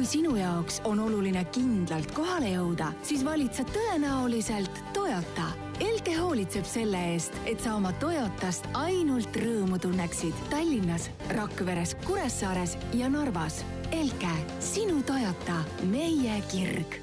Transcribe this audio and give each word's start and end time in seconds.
kui 0.00 0.06
sinu 0.08 0.30
jaoks 0.32 0.78
on 0.88 1.00
oluline 1.04 1.42
kindlalt 1.52 2.14
kohale 2.16 2.54
jõuda, 2.54 2.86
siis 3.04 3.20
valid 3.20 3.52
sa 3.52 3.66
tõenäoliselt 3.68 4.78
Toyota. 4.96 5.50
Elke 5.84 6.14
hoolitseb 6.16 6.64
selle 6.64 7.02
eest, 7.10 7.36
et 7.44 7.60
sa 7.60 7.74
oma 7.76 7.92
Toyotast 8.00 8.70
ainult 8.80 9.36
rõõmu 9.42 9.76
tunneksid 9.82 10.40
Tallinnas, 10.48 11.10
Rakveres, 11.36 11.92
Kuressaares 12.06 12.78
ja 12.96 13.12
Narvas. 13.12 13.60
Elke, 13.92 14.32
sinu 14.72 15.02
Toyota, 15.04 15.60
meie 15.92 16.40
kirg 16.48 17.00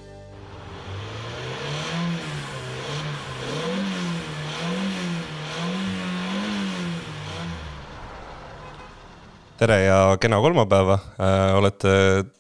tere 9.58 9.78
ja 9.86 10.00
kena 10.22 10.40
kolmapäeva 10.42 10.98
äh,, 11.18 11.58
olete 11.58 11.92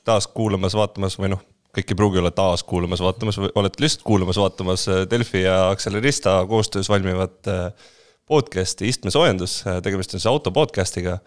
taas 0.05 0.28
kuulamas, 0.30 0.76
vaatamas 0.78 1.18
või 1.20 1.32
noh, 1.34 1.42
kõik 1.76 1.94
ei 1.94 1.98
pruugi 1.98 2.22
olla 2.22 2.32
taas 2.36 2.64
kuulamas, 2.68 3.02
vaatamas, 3.04 3.40
olete 3.48 3.84
lihtsalt 3.84 4.05
kuulamas, 4.08 4.40
vaatamas 4.42 4.88
äh, 4.92 5.04
Delfi 5.09 5.44
ja 5.45 5.68
Accelerista 5.72 6.40
koostöös 6.50 6.90
valmivat 6.90 7.50
äh, 7.52 7.92
podcast'i 8.28 8.90
Istmesoojendus, 8.92 9.62
tegemist 9.84 10.14
on 10.14 10.20
siis 10.22 10.30
auto 10.30 10.52
podcast'iga. 10.52 11.20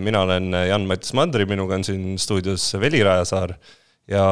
mina 0.00 0.20
olen 0.22 0.54
Jan-Mattis 0.68 1.12
Mandri, 1.14 1.44
minuga 1.46 1.74
on 1.74 1.84
siin 1.84 2.18
stuudios 2.18 2.72
Veli 2.80 3.02
Rajasaar 3.02 3.52
ja 4.10 4.24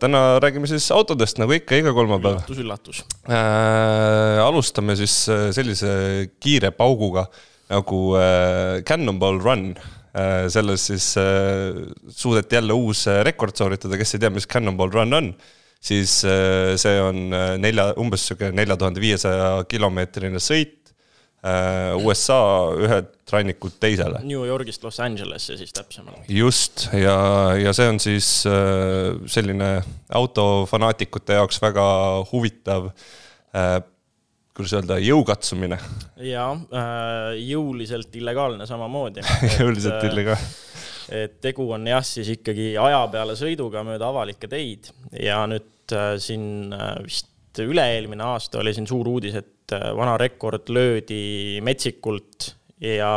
täna 0.00 0.40
räägime 0.40 0.66
siis 0.66 0.90
autodest 0.92 1.38
nagu 1.38 1.52
ikka 1.52 1.76
iga 1.76 1.92
kolmapäev. 1.92 2.40
üllatus, 2.40 2.58
üllatus 2.58 3.04
äh,. 3.28 4.40
alustame 4.44 4.96
siis 4.96 5.14
sellise 5.52 5.92
kiire 6.40 6.70
pauguga 6.70 7.26
nagu 7.68 8.14
äh, 8.16 8.80
Cannonball 8.84 9.40
Run 9.40 9.74
Äh, 9.76 10.01
selles 10.52 10.86
siis 10.90 11.14
äh, 11.16 11.72
suudeti 12.08 12.58
jälle 12.58 12.76
uus 12.76 13.06
äh, 13.08 13.22
rekord 13.24 13.56
sooritada, 13.56 13.96
kes 14.00 14.16
ei 14.16 14.20
tea, 14.20 14.30
mis 14.34 14.48
Cannonball 14.48 14.92
Run 14.92 15.16
on, 15.16 15.32
siis 15.82 16.20
see 16.22 16.98
on 17.02 17.32
nelja, 17.58 17.88
umbes 17.98 18.28
sihuke 18.28 18.52
nelja 18.54 18.76
tuhande 18.78 19.02
viiesaja 19.02 19.64
kilomeetrine 19.66 20.38
sõit 20.38 20.92
USA 21.98 22.36
ühelt 22.78 23.32
rannikult 23.34 23.80
teisele. 23.82 24.20
New 24.22 24.44
Yorgist 24.46 24.84
Los 24.86 25.00
Angelesse 25.02 25.56
siis 25.58 25.74
täpsemalt. 25.74 26.28
just, 26.30 26.84
ja, 26.94 27.16
ja 27.58 27.72
see 27.74 27.88
on 27.90 27.98
siis 27.98 28.28
selline 29.34 29.72
autofanaatikute 30.20 31.40
jaoks 31.40 31.58
väga 31.64 31.88
huvitav 32.30 32.92
kuidas 34.56 34.74
öelda, 34.76 34.98
jõukatsumine. 35.00 35.78
jaa, 36.28 36.52
äh, 36.52 37.34
jõuliselt 37.40 38.14
illegaalne 38.20 38.66
samamoodi 38.68 39.24
jõuliselt 39.60 40.04
illegaalne. 40.10 40.50
et 41.22 41.38
tegu 41.44 41.70
on 41.72 41.86
jah, 41.88 42.04
siis 42.06 42.28
ikkagi 42.36 42.72
aja 42.80 43.02
peale 43.12 43.36
sõiduga 43.38 43.84
mööda 43.86 44.10
avalikke 44.12 44.50
teid 44.52 44.92
ja 45.16 45.42
nüüd 45.50 45.96
äh, 45.96 46.14
siin 46.22 46.74
äh, 46.76 46.98
vist 47.04 47.62
üle-eelmine 47.62 48.24
aasta 48.24 48.60
oli 48.62 48.72
siin 48.72 48.86
suur 48.88 49.08
uudis, 49.08 49.34
et 49.36 49.72
vana 49.96 50.14
rekord 50.20 50.70
löödi 50.72 51.60
metsikult 51.64 52.46
ja 52.80 53.10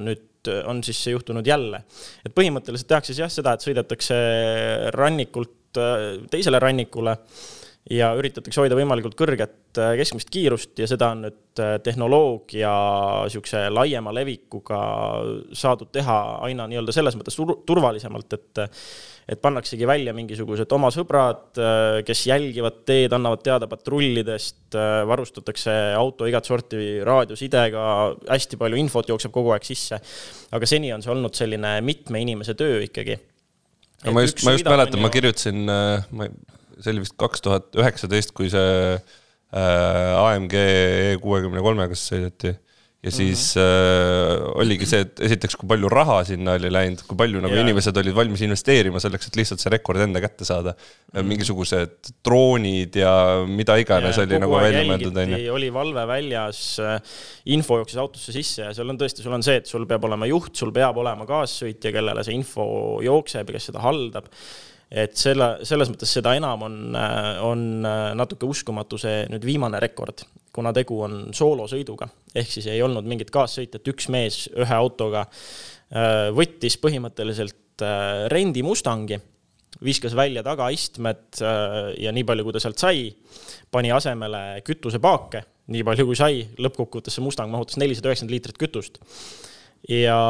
nüüd 0.00 0.48
on 0.68 0.82
siis 0.84 1.00
see 1.04 1.14
juhtunud 1.14 1.44
jälle. 1.48 1.82
et 2.24 2.32
põhimõtteliselt 2.36 2.88
tehakse 2.88 3.12
siis 3.12 3.22
jah 3.22 3.32
seda, 3.32 3.54
et 3.56 3.64
sõidetakse 3.64 4.18
rannikult 4.96 5.80
teisele 6.32 6.60
rannikule 6.60 7.16
ja 7.90 8.10
üritatakse 8.18 8.62
hoida 8.62 8.76
võimalikult 8.78 9.16
kõrget 9.18 9.78
äh, 9.80 9.94
keskmist 9.98 10.30
kiirust 10.30 10.78
ja 10.78 10.86
seda 10.90 11.10
on 11.14 11.24
nüüd 11.26 11.62
äh, 11.62 11.76
tehnoloogia 11.82 12.72
niisuguse 13.26 13.64
laiema 13.72 14.12
levikuga 14.14 14.80
saadud 15.56 15.90
teha 15.94 16.18
aina 16.46 16.68
nii-öelda 16.70 16.94
selles 16.94 17.18
mõttes 17.18 17.38
turvalisemalt, 17.66 18.38
et 18.38 18.66
et 19.30 19.38
pannaksegi 19.38 19.86
välja 19.86 20.10
mingisugused 20.14 20.72
oma 20.74 20.88
sõbrad, 20.94 21.50
äh, 21.58 22.00
kes 22.06 22.24
jälgivad 22.26 22.80
teed, 22.88 23.12
annavad 23.14 23.42
teada 23.46 23.68
patrullidest, 23.70 24.74
varustatakse 25.06 25.74
auto 25.98 26.26
igat 26.26 26.48
sorti 26.48 26.98
raadiosidega, 27.06 27.84
hästi 28.30 28.58
palju 28.58 28.78
infot 28.80 29.10
jookseb 29.10 29.34
kogu 29.34 29.54
aeg 29.54 29.66
sisse. 29.66 29.98
aga 30.50 30.66
seni 30.66 30.92
on 30.94 31.02
see 31.02 31.12
olnud 31.14 31.34
selline 31.34 31.76
mitme 31.86 32.22
inimese 32.22 32.54
töö 32.58 32.80
ikkagi. 32.86 33.18
no 34.06 34.14
ma 34.14 34.26
just, 34.26 34.42
ma 34.46 34.54
just 34.56 34.70
mäletan, 34.70 35.02
ma 35.02 35.12
kirjutasin, 35.14 35.62
ma 35.66 36.26
ei 36.26 36.58
see 36.80 36.94
oli 36.94 37.04
vist 37.04 37.16
kaks 37.20 37.44
tuhat 37.44 37.78
üheksateist, 37.78 38.34
kui 38.36 38.50
see 38.52 38.72
äh, 38.96 40.24
AMG 40.24 40.56
E 40.60 41.14
kuuekümne 41.22 41.62
kolmega 41.64 41.98
sõideti 41.98 42.56
ja 43.00 43.10
siis 43.10 43.54
mm 43.56 43.62
-hmm. 43.62 44.42
äh, 44.42 44.60
oligi 44.60 44.86
see, 44.86 45.00
et 45.00 45.20
esiteks, 45.24 45.56
kui 45.56 45.68
palju 45.68 45.88
raha 45.88 46.18
sinna 46.28 46.52
oli 46.58 46.68
läinud, 46.72 47.00
kui 47.08 47.16
palju 47.16 47.40
nagu 47.40 47.54
yeah. 47.54 47.64
inimesed 47.64 47.96
olid 47.96 48.14
valmis 48.14 48.42
investeerima 48.44 49.00
selleks, 49.00 49.30
et 49.30 49.38
lihtsalt 49.40 49.62
see 49.62 49.72
rekord 49.72 50.04
enda 50.04 50.20
kätte 50.20 50.44
saada 50.44 50.74
mm. 50.74 51.14
-hmm. 51.14 51.30
mingisugused 51.32 52.12
droonid 52.24 52.96
ja 53.00 53.14
mida 53.48 53.78
iganes 53.80 54.18
yeah, 54.18 54.28
oli 54.28 54.40
nagu 54.44 54.52
välja 54.60 54.84
mõeldud, 54.84 55.16
on 55.22 55.32
ju. 55.32 55.54
oli 55.54 55.72
valve 55.72 56.06
väljas, 56.06 56.78
äh, 56.78 57.00
info 57.46 57.78
jooksis 57.80 57.96
autosse 58.04 58.32
sisse 58.36 58.68
ja 58.68 58.74
seal 58.74 58.92
on 58.92 59.00
tõesti, 59.00 59.24
sul 59.24 59.32
on 59.32 59.42
see, 59.42 59.56
et 59.56 59.66
sul 59.66 59.86
peab 59.86 60.04
olema 60.04 60.28
juht, 60.28 60.52
sul 60.56 60.72
peab 60.72 61.00
olema 61.00 61.24
kaassõitja, 61.26 61.92
kellele 61.92 62.24
see 62.24 62.36
info 62.36 62.66
jookseb 63.02 63.48
ja 63.48 63.56
kes 63.56 63.72
seda 63.72 63.80
haldab 63.80 64.28
et 64.90 65.14
selle, 65.18 65.52
selles 65.66 65.90
mõttes 65.90 66.10
seda 66.18 66.34
enam 66.34 66.64
on, 66.66 66.76
on 67.46 67.64
natuke 68.18 68.48
uskumatu 68.50 68.98
see 68.98 69.22
nüüd 69.30 69.44
viimane 69.46 69.78
rekord, 69.82 70.24
kuna 70.54 70.72
tegu 70.74 70.98
on 71.06 71.18
soolosõiduga. 71.36 72.08
ehk 72.34 72.50
siis 72.50 72.66
ei 72.70 72.82
olnud 72.82 73.06
mingit 73.06 73.30
kaassõitjat, 73.30 73.86
üks 73.92 74.08
mees 74.10 74.48
ühe 74.50 74.74
autoga 74.74 75.26
äh, 75.26 76.30
võttis 76.34 76.76
põhimõtteliselt 76.82 77.84
äh, 77.86 78.26
rendi 78.32 78.64
Mustangi, 78.66 79.20
viskas 79.86 80.16
välja 80.18 80.42
tagaistmed 80.42 81.38
äh, 81.38 81.78
ja 82.02 82.12
nii 82.12 82.26
palju, 82.26 82.48
kui 82.48 82.56
ta 82.56 82.62
sealt 82.62 82.82
sai, 82.82 83.06
pani 83.70 83.94
asemele 83.94 84.60
kütusepaake, 84.66 85.44
nii 85.70 85.86
palju 85.86 86.08
kui 86.10 86.18
sai, 86.18 86.42
lõppkokkuvõttes 86.58 87.14
see 87.14 87.22
Mustang 87.22 87.52
mahutas 87.52 87.78
nelisada 87.78 88.10
üheksakümmend 88.10 88.34
liitrit 88.34 88.58
kütust 88.58 88.98
ja 89.88 90.20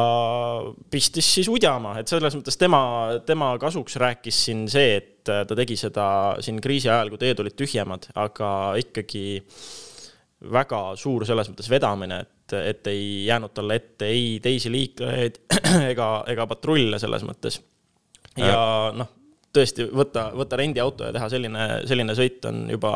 pistis 0.90 1.26
siis 1.34 1.48
udjama, 1.50 1.96
et 2.00 2.10
selles 2.10 2.36
mõttes 2.38 2.58
tema, 2.60 2.82
tema 3.26 3.52
kasuks 3.60 3.96
rääkis 4.00 4.44
siin 4.46 4.66
see, 4.70 4.96
et 5.00 5.26
ta 5.26 5.56
tegi 5.56 5.76
seda 5.78 6.06
siin 6.42 6.60
kriisi 6.62 6.88
ajal, 6.88 7.10
kui 7.10 7.20
teed 7.20 7.42
olid 7.42 7.56
tühjemad, 7.58 8.10
aga 8.20 8.50
ikkagi 8.80 9.24
väga 10.54 10.80
suur 10.96 11.26
selles 11.28 11.50
mõttes 11.50 11.68
vedamine, 11.70 12.22
et, 12.24 12.56
et 12.56 12.90
ei 12.92 13.26
jäänud 13.26 13.52
talle 13.54 13.76
ette 13.76 14.08
ei 14.08 14.38
teisi 14.42 14.72
liiklejaid 14.72 15.40
ega, 15.92 16.10
ega 16.30 16.46
patrulle 16.50 16.98
selles 17.02 17.26
mõttes. 17.26 17.60
ja 18.38 18.92
noh, 18.96 19.10
tõesti 19.52 19.88
võtta, 19.90 20.30
võtta 20.36 20.58
rendiauto 20.60 21.08
ja 21.08 21.14
teha 21.16 21.28
selline, 21.32 21.66
selline 21.90 22.16
sõit 22.16 22.44
on 22.48 22.68
juba 22.70 22.94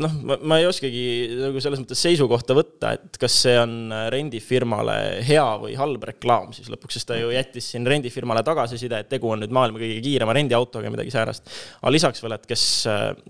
noh, 0.00 0.14
ma, 0.26 0.36
ma 0.42 0.58
ei 0.60 0.66
oskagi 0.68 1.02
nagu 1.38 1.60
selles 1.62 1.80
mõttes 1.82 2.00
seisukohta 2.04 2.56
võtta, 2.56 2.92
et 2.96 3.18
kas 3.20 3.36
see 3.44 3.54
on 3.60 3.92
rendifirmale 4.12 4.96
hea 5.26 5.46
või 5.62 5.76
halb 5.78 6.06
reklaam 6.10 6.52
siis 6.56 6.70
lõpuks, 6.72 6.98
sest 6.98 7.10
ta 7.10 7.18
ju 7.18 7.30
jättis 7.34 7.70
siin 7.74 7.86
rendifirmale 7.88 8.44
tagasiside, 8.46 9.02
et 9.04 9.10
tegu 9.12 9.30
on 9.30 9.44
nüüd 9.44 9.54
maailma 9.54 9.80
kõige 9.82 10.00
kiirema 10.04 10.36
rendiautoga 10.36 10.88
ja 10.88 10.94
midagi 10.94 11.14
säärast. 11.14 11.50
aga 11.80 11.94
lisaks 11.94 12.24
veel, 12.24 12.36
et 12.38 12.46
kes, 12.50 12.66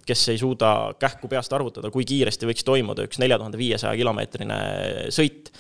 kes 0.09 0.27
ei 0.33 0.41
suuda 0.41 0.75
kähku 1.01 1.31
peast 1.31 1.53
arvutada, 1.57 1.93
kui 1.95 2.07
kiiresti 2.09 2.49
võiks 2.51 2.67
toimuda 2.67 3.09
üks 3.09 3.21
nelja 3.23 3.41
tuhande 3.41 3.61
viiesaja 3.61 3.97
kilomeetrine 4.01 4.61
sõit, 5.15 5.53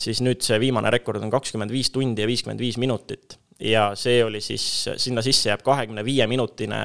siis 0.00 0.22
nüüd 0.24 0.42
see 0.44 0.58
viimane 0.62 0.90
rekord 0.94 1.22
on 1.22 1.32
kakskümmend 1.34 1.72
viis 1.74 1.90
tundi 1.94 2.22
ja 2.22 2.30
viiskümmend 2.30 2.62
viis 2.62 2.78
minutit 2.80 3.38
ja 3.64 3.90
see 3.98 4.20
oli 4.24 4.40
siis, 4.44 4.64
sinna 5.00 5.22
sisse 5.24 5.50
jääb 5.50 5.64
kahekümne 5.64 6.04
viie 6.06 6.26
minutine 6.30 6.80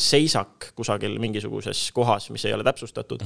seisak 0.00 0.72
kusagil 0.78 1.18
mingisuguses 1.22 1.90
kohas, 1.96 2.30
mis 2.34 2.46
ei 2.48 2.54
ole 2.56 2.66
täpsustatud. 2.66 3.24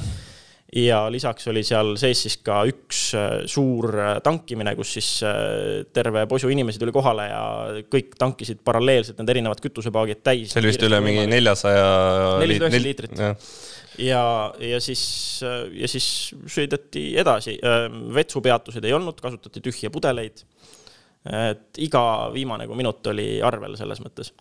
ja 0.74 1.04
lisaks 1.12 1.46
oli 1.48 1.62
seal 1.64 1.94
sees 2.00 2.24
siis 2.24 2.36
ka 2.42 2.62
üks 2.66 3.00
äh, 3.14 3.44
suur 3.46 3.92
äh, 4.00 4.16
tankimine, 4.24 4.74
kus 4.76 4.94
siis 4.96 5.10
äh, 5.22 5.84
terve 5.94 6.24
posu 6.26 6.50
inimesi 6.50 6.80
tuli 6.82 6.92
kohale 6.92 7.28
ja 7.28 7.44
kõik 7.92 8.16
tankisid 8.18 8.64
paralleelselt 8.64 9.20
need 9.20 9.32
erinevad 9.36 9.62
kütusepaagid 9.64 10.24
täis. 10.24 10.52
see 10.52 10.62
oli 10.62 10.72
vist 10.72 10.84
üle 10.88 11.00
mingi 11.04 11.28
neljasaja. 11.30 11.86
nelisada 12.42 12.72
üheksakümmend 12.72 12.88
liitrit 12.88 14.02
ja, 14.02 14.24
ja 14.58 14.80
siis, 14.82 15.04
ja 15.72 15.88
siis 15.88 16.08
sõideti 16.50 17.12
edasi. 17.22 17.54
vetsupeatuseid 18.14 18.84
ei 18.88 18.96
olnud, 18.96 19.20
kasutati 19.22 19.62
tühje 19.64 19.92
pudeleid 19.94 20.42
et 21.24 21.80
iga 21.80 22.02
viimane 22.34 22.66
kui 22.68 22.76
minut 22.76 23.06
oli 23.12 23.38
arvel 23.44 23.78
selles 23.80 24.02
mõttes 24.04 24.34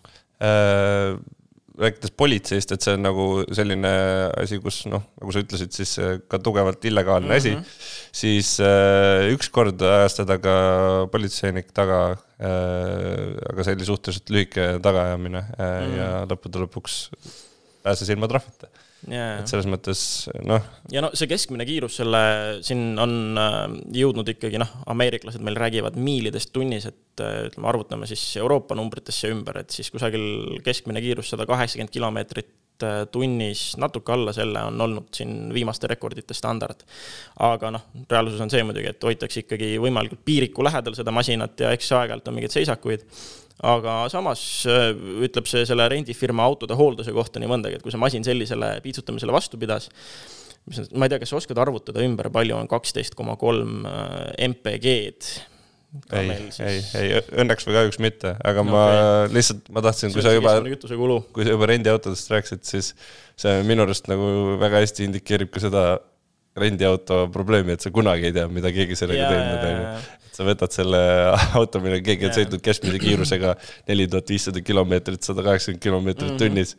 äh,. 0.44 1.16
rääkides 1.74 2.12
politseist, 2.14 2.70
et 2.70 2.84
see 2.84 2.92
on 2.94 3.02
nagu 3.02 3.24
selline 3.50 3.90
asi, 4.38 4.60
kus 4.62 4.84
noh, 4.86 5.02
nagu 5.18 5.32
sa 5.34 5.40
ütlesid, 5.42 5.72
siis 5.74 5.94
ka 6.30 6.38
tugevalt 6.38 6.84
illegaalne 6.86 7.26
mm 7.26 7.32
-hmm. 7.34 7.64
asi, 7.64 8.12
siis 8.20 8.60
äh, 8.62 9.32
ükskord 9.34 9.82
ajas 9.82 10.14
teda 10.20 10.38
ka 10.38 10.54
politseinik 11.10 11.72
taga 11.74 12.16
äh,, 12.38 13.34
aga 13.50 13.64
see 13.64 13.74
oli 13.74 13.90
suhteliselt 13.90 14.30
lühike 14.30 14.68
tagaajamine 14.82 15.38
äh, 15.38 15.58
mm 15.58 15.90
-hmm. 15.90 15.98
ja 15.98 16.08
lõppude 16.30 16.62
lõpuks 16.62 17.08
pääses 17.82 18.08
ilma 18.08 18.28
trahvita 18.28 18.68
yeah.. 19.10 19.38
et 19.40 19.50
selles 19.50 19.66
mõttes 19.70 20.00
noh. 20.46 20.64
ja 20.92 21.02
no 21.04 21.10
see 21.16 21.28
keskmine 21.30 21.66
kiirus 21.68 21.98
selle, 22.00 22.22
siin 22.66 22.98
on 23.00 23.38
äh, 23.40 23.60
jõudnud 24.00 24.28
ikkagi 24.34 24.60
noh, 24.60 24.70
ameeriklased 24.94 25.44
meil 25.44 25.58
räägivad 25.60 25.98
miilidest 26.00 26.52
tunnis, 26.54 26.88
et 26.90 27.24
äh, 27.24 27.46
ütleme, 27.50 27.70
arvutame 27.70 28.08
siis 28.10 28.22
Euroopa 28.40 28.76
numbritesse 28.78 29.30
ümber, 29.34 29.62
et 29.62 29.74
siis 29.74 29.90
kusagil 29.94 30.60
keskmine 30.66 31.02
kiirus 31.04 31.32
sada 31.34 31.46
kaheksakümmend 31.48 31.92
kilomeetrit 31.94 32.86
äh, 32.86 33.04
tunnis, 33.12 33.66
natuke 33.80 34.14
alla 34.16 34.34
selle 34.36 34.64
on 34.70 34.80
olnud 34.88 35.08
siin 35.16 35.48
viimaste 35.54 35.90
rekordite 35.90 36.36
standard. 36.36 36.84
aga 37.44 37.72
noh, 37.76 37.88
reaalsus 38.10 38.42
on 38.44 38.52
see 38.52 38.64
muidugi, 38.66 38.92
et 38.94 39.08
hoitakse 39.10 39.44
ikkagi 39.44 39.74
võimalikult 39.82 40.24
piiriku 40.26 40.66
lähedal 40.66 40.96
seda 40.96 41.14
masinat 41.14 41.66
ja 41.66 41.72
eks 41.76 41.92
aeg-ajalt 41.92 42.30
on 42.30 42.38
mingeid 42.40 42.56
seisakuid 42.56 43.08
aga 43.62 44.04
samas 44.12 44.42
äh, 44.66 44.90
ütleb 45.26 45.46
see 45.50 45.62
selle 45.68 45.86
rendifirma 45.92 46.46
autode 46.46 46.76
hoolduse 46.78 47.14
kohta 47.14 47.42
nii 47.42 47.50
mõndagi, 47.50 47.78
et 47.78 47.84
kui 47.84 47.94
see 47.94 48.02
masin 48.02 48.26
sellisele 48.26 48.76
piitsutamisele 48.84 49.34
vastu 49.34 49.60
pidas, 49.60 49.90
mis 50.66 50.82
on, 50.82 50.90
ma 50.98 51.06
ei 51.06 51.14
tea, 51.14 51.22
kas 51.22 51.34
sa 51.34 51.38
oskad 51.38 51.60
arvutada 51.62 52.02
ümber, 52.04 52.30
palju 52.34 52.56
on 52.58 52.70
kaksteist 52.70 53.14
koma 53.18 53.38
kolm 53.40 53.84
äh, 53.86 54.32
MPG-d? 54.50 55.34
ei, 56.10 56.30
ei, 56.66 56.80
ei 56.98 57.20
õnneks 57.38 57.68
või 57.68 57.76
kahjuks 57.76 58.00
mitte, 58.02 58.32
aga 58.42 58.64
no, 58.66 58.72
ma 58.74 58.80
okay. 58.88 59.28
lihtsalt, 59.36 59.68
ma 59.70 59.82
tahtsin, 59.84 60.10
kui 60.10 60.24
sa 60.26 60.32
juba, 60.34 60.56
kui 60.64 61.46
sa 61.46 61.54
juba 61.54 61.68
rendiautodest 61.70 62.32
rääkisid, 62.34 62.64
siis 62.66 62.88
see 63.38 63.60
minu 63.68 63.86
arust 63.86 64.10
nagu 64.10 64.56
väga 64.58 64.82
hästi 64.82 65.06
indikeerib 65.06 65.52
ka 65.54 65.62
seda 65.62 65.84
rendiauto 66.56 67.24
probleemi, 67.34 67.74
et 67.74 67.84
sa 67.84 67.90
kunagi 67.94 68.28
ei 68.30 68.34
tea, 68.36 68.48
mida 68.52 68.70
keegi 68.74 68.98
sellega 68.98 69.30
teinud 69.30 69.64
on. 69.70 70.10
sa 70.34 70.46
võtad 70.46 70.74
selle 70.74 71.00
auto, 71.60 71.82
millega 71.82 72.04
keegi 72.10 72.28
on 72.30 72.36
sõitnud 72.40 72.64
keskmise 72.64 73.00
kiirusega 73.02 73.56
neli 73.88 74.06
tuhat 74.10 74.34
viissada 74.34 74.62
kilomeetrit, 74.62 75.22
sada 75.26 75.46
kaheksakümmend 75.46 75.82
kilomeetrit 75.82 76.30
mm 76.30 76.36
-hmm. 76.36 76.44
tunnis 76.44 76.76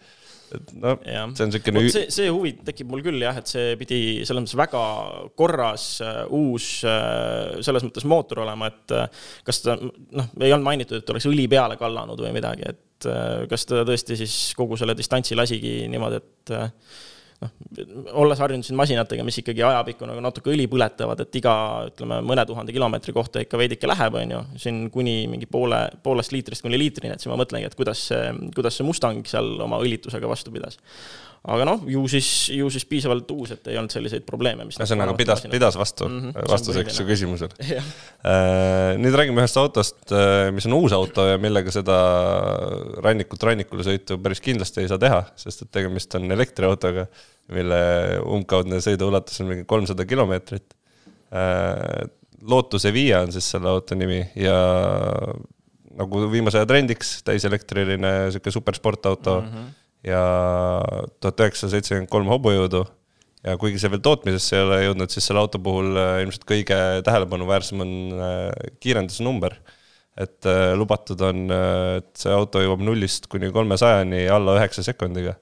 et 0.54 0.74
noh, 0.78 1.00
see 1.02 1.46
on 1.46 1.50
niisugune. 1.50 1.84
see, 1.92 2.10
see 2.14 2.30
huvi 2.30 2.52
tekib 2.68 2.92
mul 2.92 3.04
küll 3.06 3.24
jah, 3.24 3.38
et 3.40 3.50
see 3.50 3.74
pidi 3.80 4.00
selles 4.28 4.46
mõttes 4.46 4.58
väga 4.60 4.84
korras 5.40 5.88
uh, 6.06 6.22
uus 6.36 6.70
uh, 6.88 7.58
selles 7.66 7.86
mõttes 7.88 8.06
mootor 8.10 8.44
olema, 8.46 8.70
et 8.72 8.96
uh, 8.96 9.26
kas 9.48 9.64
ta 9.66 9.78
noh, 9.80 10.30
ei 10.40 10.54
olnud 10.54 10.68
mainitud, 10.68 11.02
et 11.02 11.14
oleks 11.16 11.28
õli 11.32 11.48
peale 11.52 11.80
kallanud 11.82 12.22
või 12.28 12.36
midagi, 12.36 12.70
et 12.72 12.82
kas 13.52 13.68
ta 13.68 13.84
tõesti 13.86 14.16
siis 14.18 14.36
kogu 14.58 14.78
selle 14.80 14.96
distantsi 14.98 15.36
lasigi 15.38 15.82
niimoodi, 15.92 16.22
et 16.22 16.54
noh, 17.42 17.52
olles 18.22 18.40
harjunud 18.42 18.66
siin 18.68 18.78
masinatega, 18.80 19.26
mis 19.28 19.40
ikkagi 19.42 19.64
ajapikku 19.66 20.08
nagu 20.10 20.24
natuke 20.24 20.54
õli 20.54 20.68
põletavad, 20.72 21.26
et 21.26 21.40
iga, 21.42 21.56
ütleme, 21.90 22.22
mõne 22.26 22.46
tuhande 22.48 22.76
kilomeetri 22.76 23.16
kohta 23.16 23.44
ikka 23.44 23.60
veidike 23.60 23.90
läheb, 23.90 24.18
on 24.22 24.34
ju, 24.38 24.42
siin 24.62 24.86
kuni 24.94 25.18
mingi 25.32 25.50
poole, 25.52 25.86
poolest 26.06 26.36
liitrist 26.36 26.66
kuni 26.66 26.80
liitrini, 26.82 27.16
et 27.16 27.24
siis 27.24 27.32
ma 27.32 27.40
mõtlengi, 27.42 27.70
et 27.70 27.78
kuidas 27.78 28.08
see, 28.12 28.26
kuidas 28.56 28.80
see 28.80 28.88
Mustang 28.88 29.28
seal 29.30 29.56
oma 29.66 29.82
õlitusega 29.84 30.30
vastu 30.30 30.54
pidas. 30.56 30.80
Aga 31.46 31.66
noh, 31.68 31.84
ju 31.86 32.02
siis, 32.10 32.28
ju 32.58 32.66
siis 32.74 32.88
piisavalt 32.90 33.30
uus, 33.36 33.52
et 33.54 33.68
ei 33.70 33.78
olnud 33.78 33.94
selliseid 33.94 34.24
probleeme, 34.26 34.66
mis 34.66 34.80
ühesõnaga 34.80 35.14
pidas, 35.18 35.44
pidas 35.52 35.76
vastu 35.78 36.08
mm 36.08 36.24
-hmm, 36.24 36.48
vastuseks 36.50 36.98
su 36.98 37.06
küsimusele 37.06 37.54
äh, 37.76 38.96
nüüd 38.98 39.14
räägime 39.14 39.44
ühest 39.44 39.60
autost, 39.62 40.00
äh, 40.10 40.50
mis 40.56 40.66
on 40.66 40.74
uus 40.74 40.96
auto 40.98 41.28
ja 41.30 41.38
millega 41.38 41.70
seda 41.70 42.00
rannikult 43.06 43.46
rannikule 43.46 43.86
sõitu 43.86 44.18
päris 44.18 44.42
kindlasti 44.42 44.82
ei 44.82 44.90
saa 44.90 44.98
teha, 44.98 45.22
sest 45.38 45.68
et 45.68 45.72
tegemist 45.78 46.18
on 46.18 46.26
elektriautoga, 46.34 47.06
mille 47.54 47.80
umbkaudne 48.26 48.82
sõiduulatus 48.82 49.42
on 49.42 49.52
mingi 49.52 49.66
kolmsada 49.70 50.06
kilomeetrit. 50.10 50.68
Äh, 51.36 52.06
Lotus 52.46 52.86
Evija 52.86 53.24
on 53.26 53.34
siis 53.34 53.48
selle 53.50 53.70
auto 53.72 53.98
nimi 53.98 54.20
ja 54.38 54.56
nagu 55.96 56.28
viimase 56.30 56.60
aja 56.60 56.70
trendiks, 56.70 57.18
täiselektriline 57.26 58.14
sihuke 58.34 58.54
supersportauto 58.54 59.40
mm. 59.42 59.50
-hmm 59.50 59.74
ja 60.06 60.22
tuhat 61.22 61.42
üheksasada 61.42 61.76
seitsekümmend 61.76 62.12
kolm 62.12 62.30
hobujõudu. 62.30 62.84
ja 63.46 63.54
kuigi 63.62 63.78
see 63.78 63.92
veel 63.94 64.02
tootmisesse 64.02 64.56
ei 64.58 64.64
ole 64.66 64.78
jõudnud, 64.88 65.12
siis 65.14 65.28
selle 65.30 65.42
auto 65.44 65.60
puhul 65.62 65.98
äh, 66.02 66.20
ilmselt 66.24 66.48
kõige 66.50 66.78
tähelepanuväärsem 67.06 67.82
on 67.86 67.92
äh, 68.18 68.70
kiirendusnumber. 68.82 69.58
et 70.16 70.48
lubatud 70.80 71.20
on, 71.28 71.50
et 71.52 72.14
see 72.16 72.32
auto 72.32 72.62
jõuab 72.64 72.80
nullist 72.88 73.26
kuni 73.28 73.50
kolmesajani 73.52 74.22
alla 74.32 74.54
üheksa 74.56 74.80
sekundiga. 74.86 75.34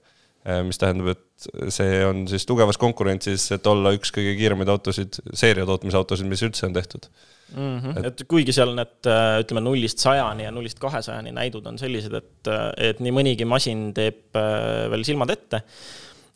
Mis 0.67 0.79
tähendab, 0.79 1.13
et 1.13 1.71
see 1.71 2.01
on 2.03 2.25
siis 2.27 2.43
tugevas 2.47 2.75
konkurentsis, 2.81 3.45
et 3.55 3.67
olla 3.69 3.93
üks 3.95 4.11
kõige 4.11 4.33
kiiremaid 4.35 4.67
autosid, 4.73 5.21
seeriatootmisautosid, 5.39 6.27
mis 6.27 6.43
üldse 6.43 6.67
on 6.67 6.75
tehtud 6.75 7.07
mm. 7.55 7.79
-hmm. 7.79 7.99
et, 7.99 8.05
et 8.05 8.23
kuigi 8.27 8.53
seal 8.55 8.73
need 8.77 9.09
äh, 9.09 9.39
ütleme 9.43 9.63
nullist 9.63 10.03
sajani 10.03 10.47
ja 10.47 10.51
nullist 10.51 10.79
kahesajani 10.79 11.31
näidud 11.31 11.65
on 11.65 11.79
sellised, 11.79 12.13
et, 12.13 12.47
äh, 12.47 12.69
et 12.89 12.99
nii 13.03 13.13
mõnigi 13.15 13.47
masin 13.47 13.91
teeb 13.93 14.35
äh, 14.39 14.89
veel 14.91 15.05
silmad 15.07 15.33
ette, 15.33 15.63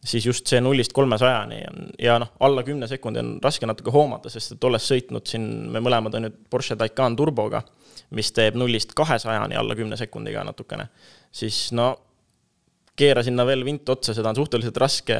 siis 0.03 0.25
just 0.25 0.47
see 0.47 0.61
nullist 0.61 0.93
kolmesajani 0.95 1.61
on 1.71 1.91
ja 2.01 2.19
noh, 2.21 2.33
alla 2.39 2.63
kümne 2.63 2.87
sekundi 2.87 3.23
on 3.23 3.37
raske 3.43 3.69
natuke 3.69 3.93
hoomata, 3.93 4.29
sest 4.29 4.55
et 4.55 4.69
olles 4.69 4.91
sõitnud 4.91 5.27
siin, 5.27 5.47
me 5.71 5.83
mõlemad 5.83 6.15
on 6.15 6.27
nüüd 6.27 6.41
Porsche 6.49 6.77
Taycan 6.79 7.15
turboga, 7.19 7.63
mis 8.15 8.31
teeb 8.31 8.55
nullist 8.55 8.93
kahesajani 8.95 9.57
alla 9.59 9.75
kümne 9.75 9.97
sekundiga 9.99 10.45
natukene, 10.47 10.87
siis 11.31 11.71
no 11.75 11.95
keera 12.97 13.23
sinna 13.25 13.45
veel 13.47 13.63
vint 13.67 13.89
otsa, 13.93 14.15
seda 14.17 14.31
on 14.33 14.39
suhteliselt 14.39 14.77
raske 14.81 15.17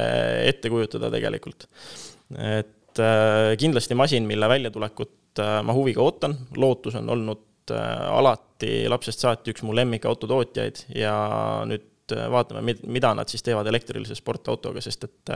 ette 0.48 0.70
kujutada 0.72 1.12
tegelikult. 1.14 1.68
et 2.34 3.00
äh, 3.02 3.54
kindlasti 3.60 3.96
masin, 3.98 4.26
mille 4.26 4.48
väljatulekut 4.50 5.14
Äh, 5.38 5.60
ma 5.66 5.74
huviga 5.76 6.02
ootan, 6.02 6.34
lootus 6.58 6.96
on 6.98 7.10
olnud 7.14 7.72
äh, 7.74 8.08
alati 8.18 8.88
lapsest 8.90 9.22
saati 9.24 9.54
üks 9.54 9.64
mu 9.66 9.74
lemmikautotootjaid 9.76 10.86
ja 10.98 11.14
nüüd 11.68 11.86
vaatame, 12.08 12.74
mida 12.88 13.10
nad 13.12 13.28
siis 13.28 13.44
teevad 13.44 13.68
elektrilise 13.68 14.16
sportautoga, 14.16 14.80
sest 14.80 15.04
et 15.04 15.32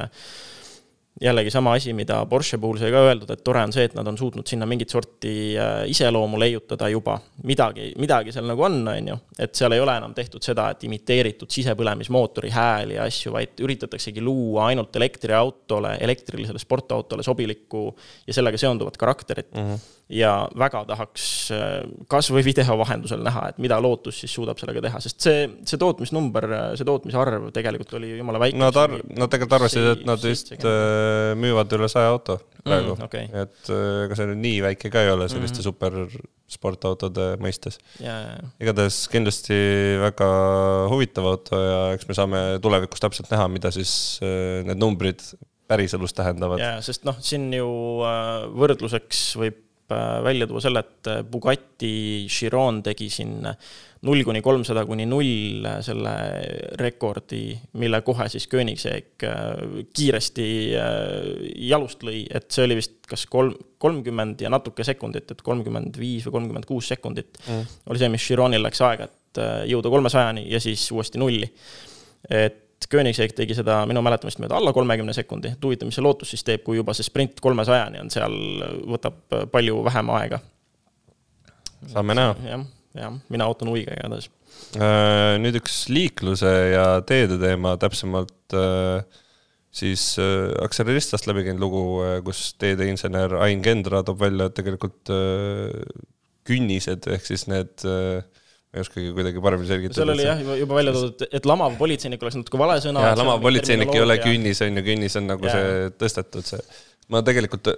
jällegi 1.20 1.50
sama 1.50 1.72
asi, 1.72 1.92
mida 1.92 2.26
Porsche 2.26 2.58
puhul 2.58 2.78
sai 2.80 2.90
ka 2.92 3.02
öeldud, 3.06 3.30
et 3.30 3.42
tore 3.44 3.62
on 3.62 3.72
see, 3.74 3.84
et 3.88 3.94
nad 3.94 4.06
on 4.08 4.16
suutnud 4.18 4.48
sinna 4.48 4.66
mingit 4.68 4.90
sorti 4.90 5.32
äh, 5.60 5.82
iseloomu 5.90 6.40
leiutada 6.40 6.88
juba. 6.88 7.18
midagi, 7.44 7.92
midagi 7.98 8.32
seal 8.32 8.46
nagu 8.48 8.62
on, 8.62 8.80
on 8.88 9.08
ju, 9.12 9.16
et 9.38 9.54
seal 9.54 9.74
ei 9.76 9.80
ole 9.80 9.96
enam 9.98 10.14
tehtud 10.14 10.42
seda, 10.42 10.70
et 10.72 10.84
imiteeritud 10.88 11.50
sisepõlemismootori 11.50 12.52
hääli 12.54 12.96
ja 12.96 13.06
asju, 13.10 13.32
vaid 13.36 13.60
üritataksegi 13.62 14.22
luua 14.22 14.70
ainult 14.70 14.96
elektriautole, 14.96 15.96
elektrilisele 16.00 16.58
sportautole 16.58 17.22
sobilikku 17.22 17.88
ja 18.26 18.34
sellega 18.34 18.58
seonduvat 18.58 18.96
karakterit 18.96 19.52
mm. 19.54 19.68
-hmm 19.68 20.01
ja 20.12 20.32
väga 20.58 20.82
tahaks 20.88 21.26
äh, 21.54 21.72
kasvõi 22.10 22.42
video 22.44 22.76
vahendusel 22.80 23.22
näha, 23.24 23.46
et 23.52 23.60
mida 23.62 23.78
Lotus 23.82 24.20
siis 24.22 24.34
suudab 24.34 24.60
sellega 24.60 24.82
teha, 24.84 25.00
sest 25.02 25.24
see, 25.24 25.44
see 25.68 25.80
tootmisnumber, 25.80 26.48
see 26.78 26.88
tootmisarv 26.88 27.48
tegelikult 27.54 27.96
oli 27.98 28.12
jumala 28.18 28.42
väike. 28.42 28.60
Nad 28.60 28.78
ar-, 28.80 28.98
nad 29.08 29.32
tegelikult 29.32 29.58
arvasid, 29.60 29.88
et 29.94 30.04
nad 30.08 30.24
vist 30.24 30.52
äh, 30.58 31.32
müüvad 31.38 31.72
üle 31.78 31.88
saja 31.92 32.12
auto 32.12 32.38
praegu 32.62 32.92
mm,, 32.94 33.06
okay. 33.08 33.26
et 33.32 33.72
äh, 33.72 34.04
ega 34.04 34.18
see 34.18 34.28
nüüd 34.30 34.42
nii 34.44 34.60
väike 34.68 34.92
ka 34.92 35.02
ei 35.02 35.10
ole 35.14 35.26
selliste 35.32 35.62
mm 35.62 35.64
-hmm. 35.64 35.70
supersportautode 35.72 37.26
mõistes 37.42 37.80
yeah.. 37.98 38.36
igatahes 38.62 39.06
kindlasti 39.10 39.56
väga 40.02 40.28
huvitav 40.92 41.26
auto 41.32 41.58
ja 41.58 41.80
eks 41.96 42.06
me 42.06 42.18
saame 42.18 42.44
tulevikus 42.62 43.02
täpselt 43.02 43.32
näha, 43.32 43.48
mida 43.50 43.72
siis 43.74 44.20
need 44.22 44.78
numbrid 44.78 45.24
päriselus 45.66 46.14
tähendavad. 46.14 46.60
jaa, 46.60 46.78
sest 46.84 47.08
noh, 47.08 47.18
siin 47.18 47.50
ju 47.56 47.66
võrdluseks 48.54 49.26
võib 49.40 49.60
Äh, 49.62 49.71
välja 50.24 50.46
tuua 50.48 50.60
selle, 50.62 50.82
et 50.82 51.08
äh, 51.10 51.22
Bugatti 51.28 51.92
Chiron 52.30 52.82
tegi 52.84 53.08
siin 53.12 53.34
null 54.06 54.24
kuni 54.26 54.42
kolmsada 54.42 54.84
kuni 54.88 55.06
null 55.08 55.66
äh, 55.68 55.78
selle 55.84 56.14
rekordi, 56.80 57.44
mille 57.80 58.02
kohe 58.06 58.28
siis 58.32 58.48
Koenigsegg 58.50 59.26
kiiresti 59.92 60.48
jalust 61.68 62.06
lõi, 62.06 62.24
et 62.30 62.50
see 62.54 62.66
oli 62.68 62.78
vist 62.80 62.98
kas 63.08 63.26
kolm, 63.30 63.54
kolmkümmend 63.82 64.42
ja 64.44 64.50
natuke 64.52 64.86
sekundit, 64.86 65.34
et 65.34 65.44
kolmkümmend 65.44 65.98
viis 66.00 66.26
või 66.28 66.38
kolmkümmend 66.38 66.68
kuus 66.68 66.90
sekundit 66.94 67.40
mm. 67.46 67.78
oli 67.90 68.02
see, 68.02 68.10
mis 68.12 68.26
Chironil 68.26 68.64
läks 68.64 68.82
aega, 68.86 69.08
et 69.10 69.42
jõuda 69.70 69.90
kolmesajani 69.92 70.46
ja 70.50 70.60
siis 70.60 70.84
uuesti 70.92 71.20
nulli. 71.20 71.48
et 72.30 72.61
Koenigsegg 72.92 73.34
tegi 73.36 73.56
seda 73.56 73.80
minu 73.88 74.02
mäletamist 74.04 74.40
mööda 74.42 74.58
alla 74.58 74.74
kolmekümne 74.76 75.14
sekundi, 75.16 75.52
et 75.54 75.64
huvitav, 75.64 75.88
mis 75.88 75.98
see 75.98 76.04
Lotus 76.04 76.34
siis 76.34 76.44
teeb, 76.46 76.64
kui 76.66 76.78
juba 76.78 76.94
see 76.96 77.06
sprint 77.06 77.40
kolmesajani 77.44 78.02
on 78.02 78.12
seal, 78.12 78.36
võtab 78.94 79.18
palju 79.52 79.80
vähem 79.88 80.12
aega. 80.18 80.42
saame 81.94 82.16
näha. 82.18 82.36
jah, 82.46 82.68
jah, 83.00 83.18
mina 83.32 83.48
ootan 83.50 83.72
huviga 83.72 83.96
igatahes. 83.96 84.30
Äh, 84.76 85.38
nüüd 85.42 85.56
üks 85.58 85.86
liikluse 85.92 86.52
ja 86.74 86.86
teede 87.08 87.40
teema, 87.40 87.74
täpsemalt 87.80 88.56
äh, 88.56 89.02
siis 89.72 90.12
äh, 90.20 90.52
Acceleristast 90.62 91.26
läbi 91.26 91.46
käinud 91.48 91.64
lugu, 91.64 91.84
kus 92.26 92.52
teedeinsener 92.60 93.38
Ain 93.42 93.64
Kendra 93.64 94.04
toob 94.06 94.20
välja, 94.22 94.50
et 94.50 94.58
tegelikult 94.60 95.12
künnised 96.48 97.06
ehk 97.10 97.26
siis 97.26 97.46
need 97.50 97.84
äh, 97.86 98.22
ma 98.72 98.80
ei 98.80 98.86
oskagi 98.86 99.10
kuidagi 99.12 99.40
paremini 99.44 99.68
selgitada. 99.68 99.98
seal 100.00 100.12
oli 100.14 100.24
jah, 100.24 100.38
juba 100.62 100.76
välja 100.78 100.94
toodud, 100.96 101.24
et 101.28 101.48
lamav 101.48 101.74
politseinik 101.80 102.22
oleks 102.24 102.38
natuke 102.40 102.60
vale 102.60 102.78
sõna. 102.80 103.02
jah, 103.10 103.16
lamav 103.20 103.42
politseinik 103.44 103.92
ei 103.92 104.04
ole 104.04 104.16
künnis, 104.22 104.62
on 104.64 104.80
ju, 104.80 104.84
künnis 104.86 105.18
on 105.20 105.28
nagu 105.28 105.48
ja. 105.48 105.58
see 105.58 105.90
tõstetud, 106.00 106.46
see. 106.54 106.62
ma 107.12 107.20
tegelikult 107.26 107.68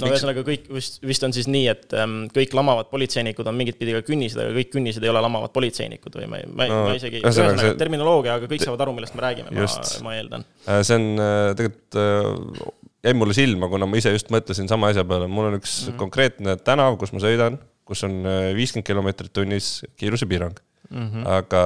no 0.00 0.08
ühesõnaga 0.08 0.44
kõik 0.46 0.68
vist, 0.72 1.00
vist 1.04 1.26
on 1.26 1.34
siis 1.36 1.48
nii, 1.50 1.64
et 1.72 1.96
ähm, 1.98 2.14
kõik 2.32 2.54
lamavad 2.56 2.88
politseinikud 2.92 3.48
on 3.50 3.58
mingit 3.58 3.80
pidi 3.80 3.96
ka 3.96 4.04
künnised, 4.06 4.38
aga 4.40 4.54
kõik 4.56 4.70
künnised 4.76 5.04
ei 5.04 5.10
ole 5.12 5.22
lamavad 5.24 5.52
politseinikud 5.56 6.20
või 6.20 6.28
ma, 6.30 6.40
ma, 6.46 6.68
no, 6.70 6.78
ma 6.88 6.94
isegi, 6.96 7.20
ühesõnaga 7.20 7.66
see... 7.66 7.74
terminoloogia, 7.80 8.38
aga 8.38 8.48
kõik 8.54 8.64
saavad 8.64 8.86
aru, 8.86 8.94
millest 8.96 9.18
me 9.18 9.26
räägime, 9.26 9.52
ma, 9.58 9.66
ma 10.06 10.14
eeldan. 10.16 10.46
Äh, 10.64 10.80
see 10.86 11.00
on 11.00 11.10
äh, 11.26 11.42
tegelikult 11.58 12.00
äh, 12.00 12.70
jäi 13.02 13.16
mulle 13.18 13.36
silma, 13.36 13.68
kuna 13.72 13.90
ma 13.90 14.00
ise 14.00 14.14
just 14.14 14.32
mõtlesin 14.32 14.70
sama 14.70 14.92
asja 14.92 15.04
peale, 15.08 15.28
mul 15.28 15.50
on 15.50 15.58
üks 15.58 15.74
mm 15.74 15.90
-hmm. 15.90 16.00
konkreetne 16.00 16.56
tänav, 16.62 16.96
kus 17.02 17.12
ma 17.12 17.20
sõidan, 17.24 17.60
kus 17.92 18.04
on 18.08 18.20
viiskümmend 18.56 18.88
kilomeetrit 18.88 19.32
tunnis 19.36 19.72
kiirusepiirang 20.00 20.56
mm. 20.90 21.08
-hmm. 21.08 21.26
aga 21.38 21.64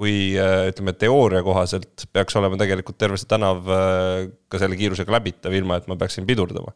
kui 0.00 0.32
ütleme, 0.72 0.94
teooria 0.96 1.42
kohaselt 1.44 2.06
peaks 2.12 2.36
olema 2.40 2.56
tegelikult 2.56 2.96
terve 2.98 3.20
see 3.20 3.28
tänav 3.28 3.66
ka 4.48 4.60
selle 4.62 4.78
kiirusega 4.80 5.12
läbitav, 5.12 5.52
ilma 5.52 5.76
et 5.76 5.90
ma 5.92 5.98
peaksin 6.00 6.24
pidurdama 6.28 6.72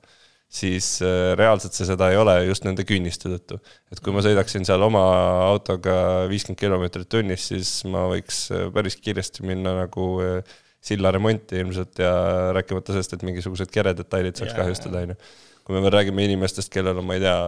siis 0.55 0.89
äh, 1.03 1.33
reaalselt 1.39 1.75
see 1.77 1.87
seda 1.89 2.11
ei 2.13 2.19
ole 2.21 2.35
just 2.47 2.67
nende 2.67 2.85
künniste 2.87 3.31
tõttu. 3.33 3.59
et 3.93 4.03
kui 4.05 4.15
ma 4.15 4.23
sõidaksin 4.25 4.67
seal 4.67 4.83
oma 4.87 5.03
autoga 5.49 5.97
viiskümmend 6.31 6.61
kilomeetrit 6.61 7.11
tunnis, 7.11 7.49
siis 7.51 7.73
ma 7.91 8.07
võiks 8.13 8.47
äh, 8.55 8.69
päris 8.75 8.99
kiiresti 9.01 9.47
minna 9.49 9.75
nagu 9.83 10.09
äh, 10.23 10.55
silla 10.85 11.11
remonti 11.15 11.59
ilmselt 11.63 11.99
ja 12.03 12.13
rääkimata 12.55 12.95
sellest, 12.95 13.17
et 13.17 13.25
mingisugused 13.27 13.73
keredetailid 13.73 14.37
saaks 14.37 14.55
kahjustada, 14.57 15.05
on 15.05 15.15
ju. 15.15 15.21
kui 15.65 15.77
me 15.77 15.81
veel 15.87 15.95
räägime 15.97 16.27
inimestest, 16.29 16.69
kellel 16.73 17.01
on, 17.01 17.07
ma 17.09 17.17
ei 17.17 17.25
tea, 17.25 17.39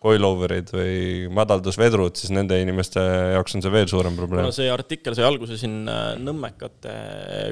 coilover'id 0.00 0.70
või 0.72 1.00
madaldusvedrud, 1.36 2.16
siis 2.16 2.32
nende 2.32 2.56
inimeste 2.62 3.02
jaoks 3.34 3.56
on 3.56 3.64
see 3.64 3.72
veel 3.74 3.88
suurem 3.90 4.16
probleem. 4.16 4.46
no 4.48 4.54
see 4.54 4.70
artikkel 4.72 5.16
sai 5.16 5.26
alguse 5.28 5.58
siin 5.60 5.82
äh, 5.92 6.14
nõmmekate 6.20 6.94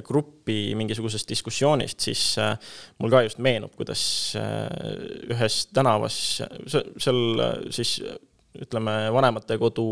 grupi 0.06 0.72
mingisugusest 0.78 1.28
diskussioonist, 1.28 2.00
siis 2.08 2.22
äh, 2.40 2.54
mul 3.02 3.12
ka 3.12 3.22
just 3.26 3.42
meenub, 3.44 3.74
kuidas 3.76 4.02
äh, 4.40 4.64
ühes 5.34 5.60
tänavas, 5.76 6.18
seal 6.72 7.20
siis 7.74 7.98
ütleme, 8.58 8.94
vanematekodu 9.14 9.84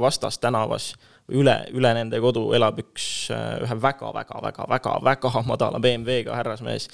vastas 0.00 0.38
tänavas 0.40 0.92
üle, 1.30 1.56
üle 1.76 1.92
nende 1.94 2.20
kodu 2.22 2.48
elab 2.56 2.80
üks 2.82 3.06
äh, 3.34 3.60
ühe 3.64 3.76
väga-väga-väga-väga-väga 3.82 5.42
madala 5.46 5.80
BMW-ga 5.82 6.38
härrasmees. 6.40 6.88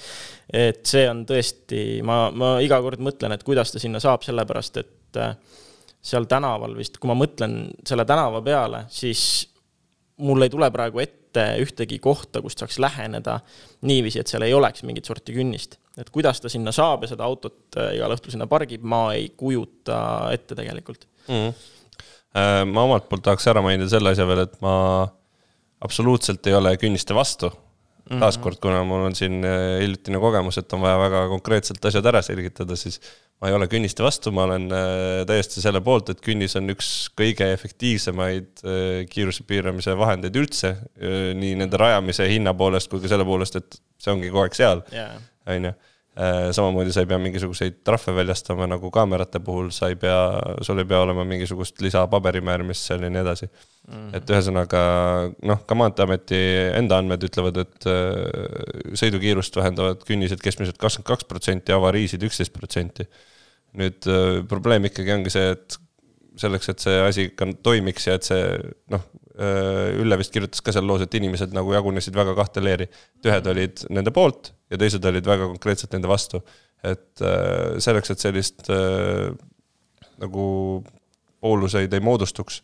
et 0.53 0.83
see 0.87 1.07
on 1.09 1.23
tõesti, 1.29 2.01
ma, 2.05 2.27
ma 2.31 2.57
iga 2.63 2.79
kord 2.83 3.01
mõtlen, 3.03 3.33
et 3.33 3.45
kuidas 3.47 3.73
ta 3.73 3.81
sinna 3.81 4.01
saab, 4.03 4.25
sellepärast 4.27 4.81
et 4.83 5.21
äh, 5.21 5.35
seal 6.01 6.27
tänaval 6.29 6.75
vist, 6.77 6.99
kui 7.01 7.09
ma 7.09 7.17
mõtlen 7.17 7.59
selle 7.87 8.05
tänava 8.07 8.41
peale, 8.45 8.85
siis 8.93 9.47
mul 10.23 10.45
ei 10.45 10.53
tule 10.53 10.69
praegu 10.73 11.01
ette 11.03 11.47
ühtegi 11.61 11.99
kohta, 12.01 12.41
kust 12.41 12.61
saaks 12.61 12.79
läheneda 12.81 13.39
niiviisi, 13.85 14.21
et 14.21 14.31
seal 14.31 14.45
ei 14.45 14.55
oleks 14.57 14.85
mingit 14.87 15.05
sorti 15.05 15.35
künnist. 15.35 15.79
et 15.97 16.09
kuidas 16.13 16.37
ta 16.41 16.49
sinna 16.49 16.71
saab 16.71 17.03
ja 17.03 17.09
seda 17.09 17.25
autot 17.25 17.77
äh, 17.77 17.95
igal 17.97 18.13
õhtul 18.13 18.35
sinna 18.35 18.47
pargib, 18.47 18.83
ma 18.85 19.07
ei 19.15 19.31
kujuta 19.37 20.29
ette 20.33 20.55
tegelikult 20.55 21.09
mm. 21.27 21.33
-hmm 21.33 21.76
ma 22.35 22.83
omalt 22.83 23.07
poolt 23.09 23.23
tahaks 23.25 23.47
ära 23.49 23.63
mainida 23.65 23.89
selle 23.91 24.11
asja 24.13 24.27
veel, 24.29 24.43
et 24.45 24.59
ma 24.61 24.73
absoluutselt 25.85 26.45
ei 26.49 26.57
ole 26.57 26.75
künniste 26.81 27.15
vastu. 27.17 27.51
Mm 28.07 28.15
-hmm.. 28.15 28.19
taaskord, 28.23 28.59
kuna 28.63 28.83
mul 28.87 29.01
on 29.09 29.15
siin 29.15 29.43
äh, 29.43 29.81
hiljutine 29.81 30.19
kogemus, 30.19 30.57
et 30.57 30.73
on 30.73 30.79
vaja 30.79 30.99
väga 30.99 31.25
konkreetselt 31.27 31.85
asjad 31.85 32.05
ära 32.07 32.21
selgitada, 32.23 32.75
siis 32.79 33.01
ma 33.41 33.49
ei 33.49 33.53
ole 33.53 33.67
künniste 33.67 34.03
vastu, 34.03 34.31
ma 34.31 34.45
olen 34.47 34.69
äh, 34.71 35.25
täiesti 35.27 35.61
selle 35.61 35.81
poolt, 35.83 36.13
et 36.13 36.21
künnis 36.23 36.55
on 36.55 36.71
üks 36.71 37.09
kõige 37.19 37.49
efektiivsemaid 37.51 38.63
kiiruse 39.11 39.43
piiramise 39.43 39.97
vahendeid 39.97 40.39
üldse. 40.39 40.77
nii 41.35 41.55
nende 41.59 41.77
rajamise 41.77 42.29
hinna 42.31 42.53
poolest 42.53 42.89
kui 42.89 43.03
ka 43.03 43.11
selle 43.11 43.25
poolest, 43.27 43.59
et 43.59 43.81
see 43.99 44.13
ongi 44.13 44.31
kogu 44.31 44.45
aeg 44.45 44.55
seal, 44.55 44.85
on 45.47 45.67
ju 45.67 45.71
Äh, 45.71 45.96
samamoodi 46.51 46.93
sa 46.93 47.03
ei 47.03 47.09
pea 47.09 47.19
mingisuguseid 47.21 47.81
trahve 47.85 48.13
väljastama 48.17 48.65
nagu 48.69 48.89
kaamerate 48.93 49.41
puhul, 49.43 49.69
sa 49.75 49.89
ei 49.91 49.97
pea, 50.01 50.17
sul 50.65 50.81
ei 50.81 50.87
pea 50.89 51.01
olema 51.03 51.25
mingisugust 51.27 51.81
lisapaberimäärimist 51.85 52.89
seal 52.89 53.05
ja 53.05 53.11
nii 53.13 53.21
edasi 53.21 53.45
mm. 53.47 53.93
-hmm. 53.93 54.15
et 54.17 54.33
ühesõnaga 54.33 54.81
noh, 55.51 55.61
ka 55.69 55.77
Maanteeameti 55.77 56.39
enda 56.79 56.97
andmed 57.01 57.27
ütlevad, 57.29 57.61
et 57.61 57.89
äh, 57.91 58.95
sõidukiirust 58.97 59.59
vähendavad 59.59 60.01
künnised 60.07 60.41
keskmiselt 60.43 60.79
kakskümmend 60.81 61.11
kaks 61.11 61.29
protsenti, 61.29 61.75
avariisid 61.75 62.23
üksteist 62.23 62.53
protsenti. 62.53 63.07
nüüd 63.77 64.07
äh, 64.09 64.41
probleem 64.49 64.87
ikkagi 64.89 65.13
ongi 65.13 65.29
see, 65.29 65.51
et 65.53 65.77
selleks, 66.41 66.69
et 66.69 66.79
see 66.81 66.99
asi 67.03 67.29
ka 67.35 67.45
toimiks 67.63 68.07
ja 68.07 68.17
et 68.17 68.25
see 68.25 68.43
noh, 68.93 69.03
Ülle 69.37 70.17
vist 70.17 70.33
kirjutas 70.33 70.63
ka 70.65 70.73
seal 70.73 70.87
loos, 70.89 71.03
et 71.05 71.13
inimesed 71.13 71.51
nagu 71.53 71.73
jagunesid 71.75 72.15
väga 72.17 72.33
kahte 72.37 72.63
leeri. 72.63 72.87
et 72.89 73.27
ühed 73.29 73.49
olid 73.51 73.83
nende 73.93 74.13
poolt 74.15 74.51
ja 74.71 74.79
teised 74.81 75.05
olid 75.07 75.27
väga 75.27 75.51
konkreetselt 75.53 75.93
nende 75.95 76.09
vastu. 76.11 76.41
et 76.85 77.21
äh, 77.25 77.77
selleks, 77.81 78.11
et 78.13 78.21
sellist 78.21 78.67
äh, 78.69 79.31
nagu 80.21 80.43
pooluseid 81.41 81.93
ei 81.93 82.03
moodustuks, 82.05 82.59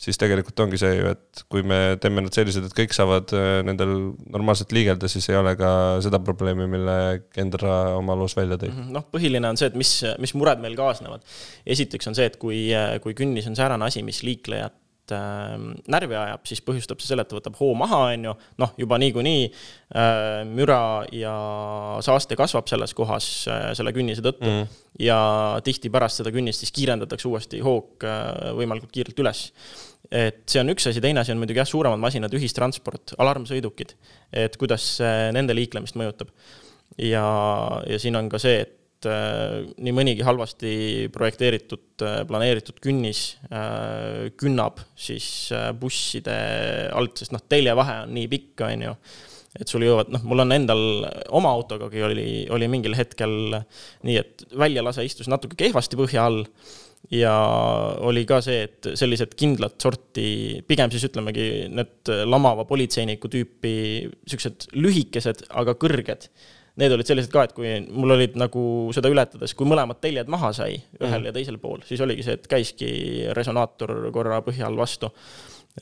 siis 0.00 0.18
tegelikult 0.20 0.60
ongi 0.60 0.76
see 0.80 0.98
ju, 0.98 1.06
et 1.14 1.42
kui 1.48 1.64
me 1.64 1.96
teeme 2.00 2.20
nad 2.26 2.36
sellised, 2.36 2.66
et 2.68 2.76
kõik 2.76 2.92
saavad 2.92 3.32
äh, 3.32 3.62
nendel 3.64 3.94
normaalselt 4.34 4.74
liigelda, 4.76 5.08
siis 5.08 5.30
ei 5.32 5.38
ole 5.40 5.54
ka 5.56 5.70
seda 6.04 6.20
probleemi, 6.24 6.68
mille 6.70 6.98
Kendra 7.32 7.96
oma 7.96 8.16
loos 8.20 8.36
välja 8.36 8.60
tõi. 8.60 8.68
Mhm, 8.68 8.92
noh, 8.98 9.08
põhiline 9.12 9.48
on 9.48 9.60
see, 9.60 9.72
et 9.72 9.80
mis, 9.80 9.96
mis 10.20 10.36
mured 10.36 10.60
meil 10.64 10.76
kaasnevad. 10.78 11.24
esiteks 11.64 12.12
on 12.12 12.20
see, 12.20 12.28
et 12.28 12.36
kui, 12.42 12.66
kui 13.06 13.16
künnis 13.16 13.48
on 13.48 13.56
säärane 13.56 13.88
asi, 13.88 14.04
mis 14.04 14.20
liiklejat 14.28 14.76
äh, 14.76 14.83
närvi 15.12 16.16
ajab, 16.16 16.44
siis 16.48 16.62
põhjustab 16.64 17.00
see 17.02 17.10
selle, 17.10 17.24
et 17.24 17.30
ta 17.30 17.36
võtab 17.36 17.58
hoo 17.58 17.74
maha, 17.76 18.00
on 18.14 18.28
ju, 18.28 18.34
noh, 18.62 18.74
juba 18.80 18.98
niikuinii 19.02 19.42
äh, 19.50 20.42
müra 20.48 21.04
ja 21.12 21.34
saaste 22.04 22.38
kasvab 22.40 22.70
selles 22.70 22.94
kohas 22.96 23.28
äh, 23.50 23.66
selle 23.76 23.92
künnise 23.96 24.24
tõttu 24.24 24.48
mm. 24.48 24.78
ja 25.04 25.18
tihti 25.66 25.92
pärast 25.92 26.22
seda 26.22 26.32
künnist 26.34 26.64
siis 26.64 26.72
kiirendatakse 26.76 27.28
uuesti 27.28 27.60
hoog 27.64 28.06
äh, 28.08 28.54
võimalikult 28.56 28.94
kiirelt 28.94 29.24
üles 29.24 29.48
et 30.14 30.44
see 30.50 30.60
on 30.60 30.70
üks 30.72 30.86
asi, 30.90 31.02
teine 31.02 31.22
asi 31.22 31.32
on 31.32 31.40
muidugi 31.40 31.60
jah, 31.62 31.68
suuremad 31.68 32.00
masinad, 32.02 32.32
ühistransport, 32.36 33.16
alarmsõidukid, 33.20 33.94
et 34.44 34.56
kuidas 34.60 34.84
see 35.00 35.30
nende 35.34 35.56
liiklemist 35.56 35.96
mõjutab. 35.98 36.30
ja, 37.00 37.24
ja 37.88 37.98
siin 37.98 38.16
on 38.16 38.28
ka 38.30 38.38
see, 38.38 38.60
et 38.66 38.83
et 39.04 39.10
äh, 39.10 39.60
nii 39.84 39.94
mõnigi 39.94 40.24
halvasti 40.24 40.72
projekteeritud, 41.14 41.84
äh, 42.04 42.22
planeeritud 42.28 42.80
künnis 42.82 43.36
äh, 43.50 44.30
künnab 44.40 44.80
siis 44.96 45.52
busside 45.80 46.36
alt, 46.94 47.20
sest 47.20 47.34
noh, 47.34 47.42
teljevahe 47.48 48.02
on 48.04 48.14
nii 48.16 48.30
pikk, 48.32 48.64
on 48.66 48.88
ju 48.88 48.96
et 49.54 49.70
sul 49.70 49.84
jõuavad, 49.86 50.08
noh, 50.10 50.22
mul 50.26 50.42
on 50.42 50.50
endal 50.50 50.80
oma 51.36 51.52
autogagi 51.54 52.00
oli, 52.02 52.30
oli 52.50 52.66
mingil 52.66 52.96
hetkel 52.98 53.54
nii, 53.54 54.16
et 54.18 54.42
väljalase 54.58 55.04
istus 55.06 55.30
natuke 55.30 55.54
kehvasti 55.60 56.00
põhja 56.00 56.24
all 56.26 56.40
ja 57.14 57.34
oli 58.02 58.24
ka 58.26 58.40
see, 58.42 58.64
et 58.66 58.88
sellised 58.98 59.36
kindlat 59.38 59.76
sorti, 59.78 60.58
pigem 60.66 60.90
siis 60.90 61.06
ütlemegi 61.06 61.68
need 61.70 62.10
lamava 62.26 62.64
politseiniku 62.66 63.30
tüüpi 63.30 63.76
siuksed 64.26 64.72
lühikesed, 64.74 65.46
aga 65.54 65.76
kõrged 65.78 66.26
need 66.80 66.94
olid 66.94 67.06
sellised 67.06 67.30
ka, 67.32 67.44
et 67.46 67.54
kui 67.54 67.70
mul 67.86 68.16
olid 68.16 68.36
nagu 68.40 68.64
seda 68.94 69.10
ületades, 69.12 69.54
kui 69.54 69.68
mõlemad 69.68 70.00
teljed 70.02 70.30
maha 70.32 70.50
sai, 70.56 70.78
ühel 70.98 71.20
mm. 71.20 71.28
ja 71.28 71.34
teisel 71.36 71.58
pool, 71.62 71.84
siis 71.86 72.02
oligi 72.02 72.26
see, 72.26 72.38
et 72.38 72.48
käiski 72.50 72.88
resonaator 73.36 73.94
korra 74.14 74.40
põhjal 74.46 74.78
vastu. 74.78 75.12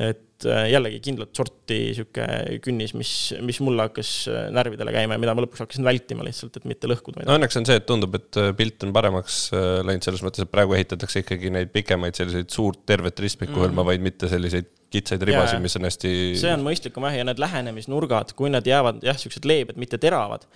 Et 0.00 0.46
äh, 0.48 0.66
jällegi 0.72 1.02
kindlat 1.04 1.36
sorti 1.36 1.78
sihuke 1.96 2.24
künnis, 2.64 2.94
mis, 2.96 3.12
mis 3.44 3.58
mulle 3.64 3.84
hakkas 3.88 4.12
äh, 4.32 4.46
närvidele 4.54 4.94
käima 4.94 5.18
ja 5.18 5.20
mida 5.20 5.34
ma 5.36 5.44
lõpuks 5.44 5.60
hakkasin 5.66 5.84
vältima 5.84 6.24
lihtsalt, 6.24 6.56
et 6.56 6.68
mitte 6.68 6.88
lõhkuda. 6.88 7.26
no 7.28 7.36
õnneks 7.36 7.60
on 7.60 7.68
see, 7.68 7.76
et 7.80 7.88
tundub, 7.88 8.16
et 8.16 8.40
äh, 8.40 8.52
pilt 8.56 8.86
on 8.86 8.94
paremaks 8.96 9.42
läinud 9.52 10.06
selles 10.06 10.24
mõttes, 10.24 10.46
et 10.46 10.52
praegu 10.52 10.76
ehitatakse 10.78 11.24
ikkagi 11.26 11.52
neid 11.52 11.74
pikemaid 11.74 12.16
selliseid 12.16 12.48
suurt 12.54 12.86
tervet 12.88 13.20
ristmikku 13.20 13.58
mm. 13.58 13.66
hõlmavaid, 13.66 14.04
mitte 14.04 14.32
selliseid 14.32 14.70
kitsaid 14.92 15.24
ribasid, 15.24 15.60
mis 15.64 15.76
on 15.78 15.88
hästi. 15.88 16.14
see 16.40 16.52
on 16.52 16.64
mõistlikum 16.64 17.04
jah, 17.08 17.18
ja 17.20 17.28
need 17.28 17.40
lähenemisnurgad, 17.40 18.34
kui 18.36 18.52
nad 18.52 18.66
jäävad 18.68 19.04
jah, 19.06 19.18
siuksed 19.20 19.46
leebed, 19.48 19.80
mitte 19.80 20.00
teravad, 20.00 20.48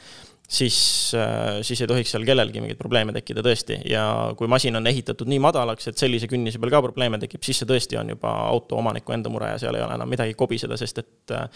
siis, 0.48 1.10
äh, 1.14 1.58
siis 1.62 1.80
ei 1.82 1.88
tohiks 1.90 2.12
seal 2.14 2.24
kellelgi 2.26 2.62
mingeid 2.62 2.78
probleeme 2.78 3.14
tekkida 3.16 3.42
tõesti 3.44 3.80
ja 3.90 4.04
kui 4.38 4.48
masin 4.50 4.78
on 4.78 4.86
ehitatud 4.86 5.28
nii 5.30 5.40
madalaks, 5.42 5.90
et 5.90 5.98
sellise 5.98 6.28
künnise 6.30 6.60
peal 6.62 6.74
ka 6.76 6.82
probleeme 6.86 7.18
tekib, 7.22 7.42
siis 7.46 7.62
see 7.62 7.68
tõesti 7.68 7.98
on 8.00 8.14
juba 8.14 8.32
auto 8.46 8.78
omaniku 8.78 9.16
enda 9.16 9.32
mure 9.32 9.50
ja 9.52 9.60
seal 9.62 9.78
ei 9.78 9.84
ole 9.84 9.98
enam 9.98 10.10
midagi 10.10 10.36
kobiseda, 10.38 10.78
sest 10.78 11.02
et 11.02 11.34
äh, 11.34 11.48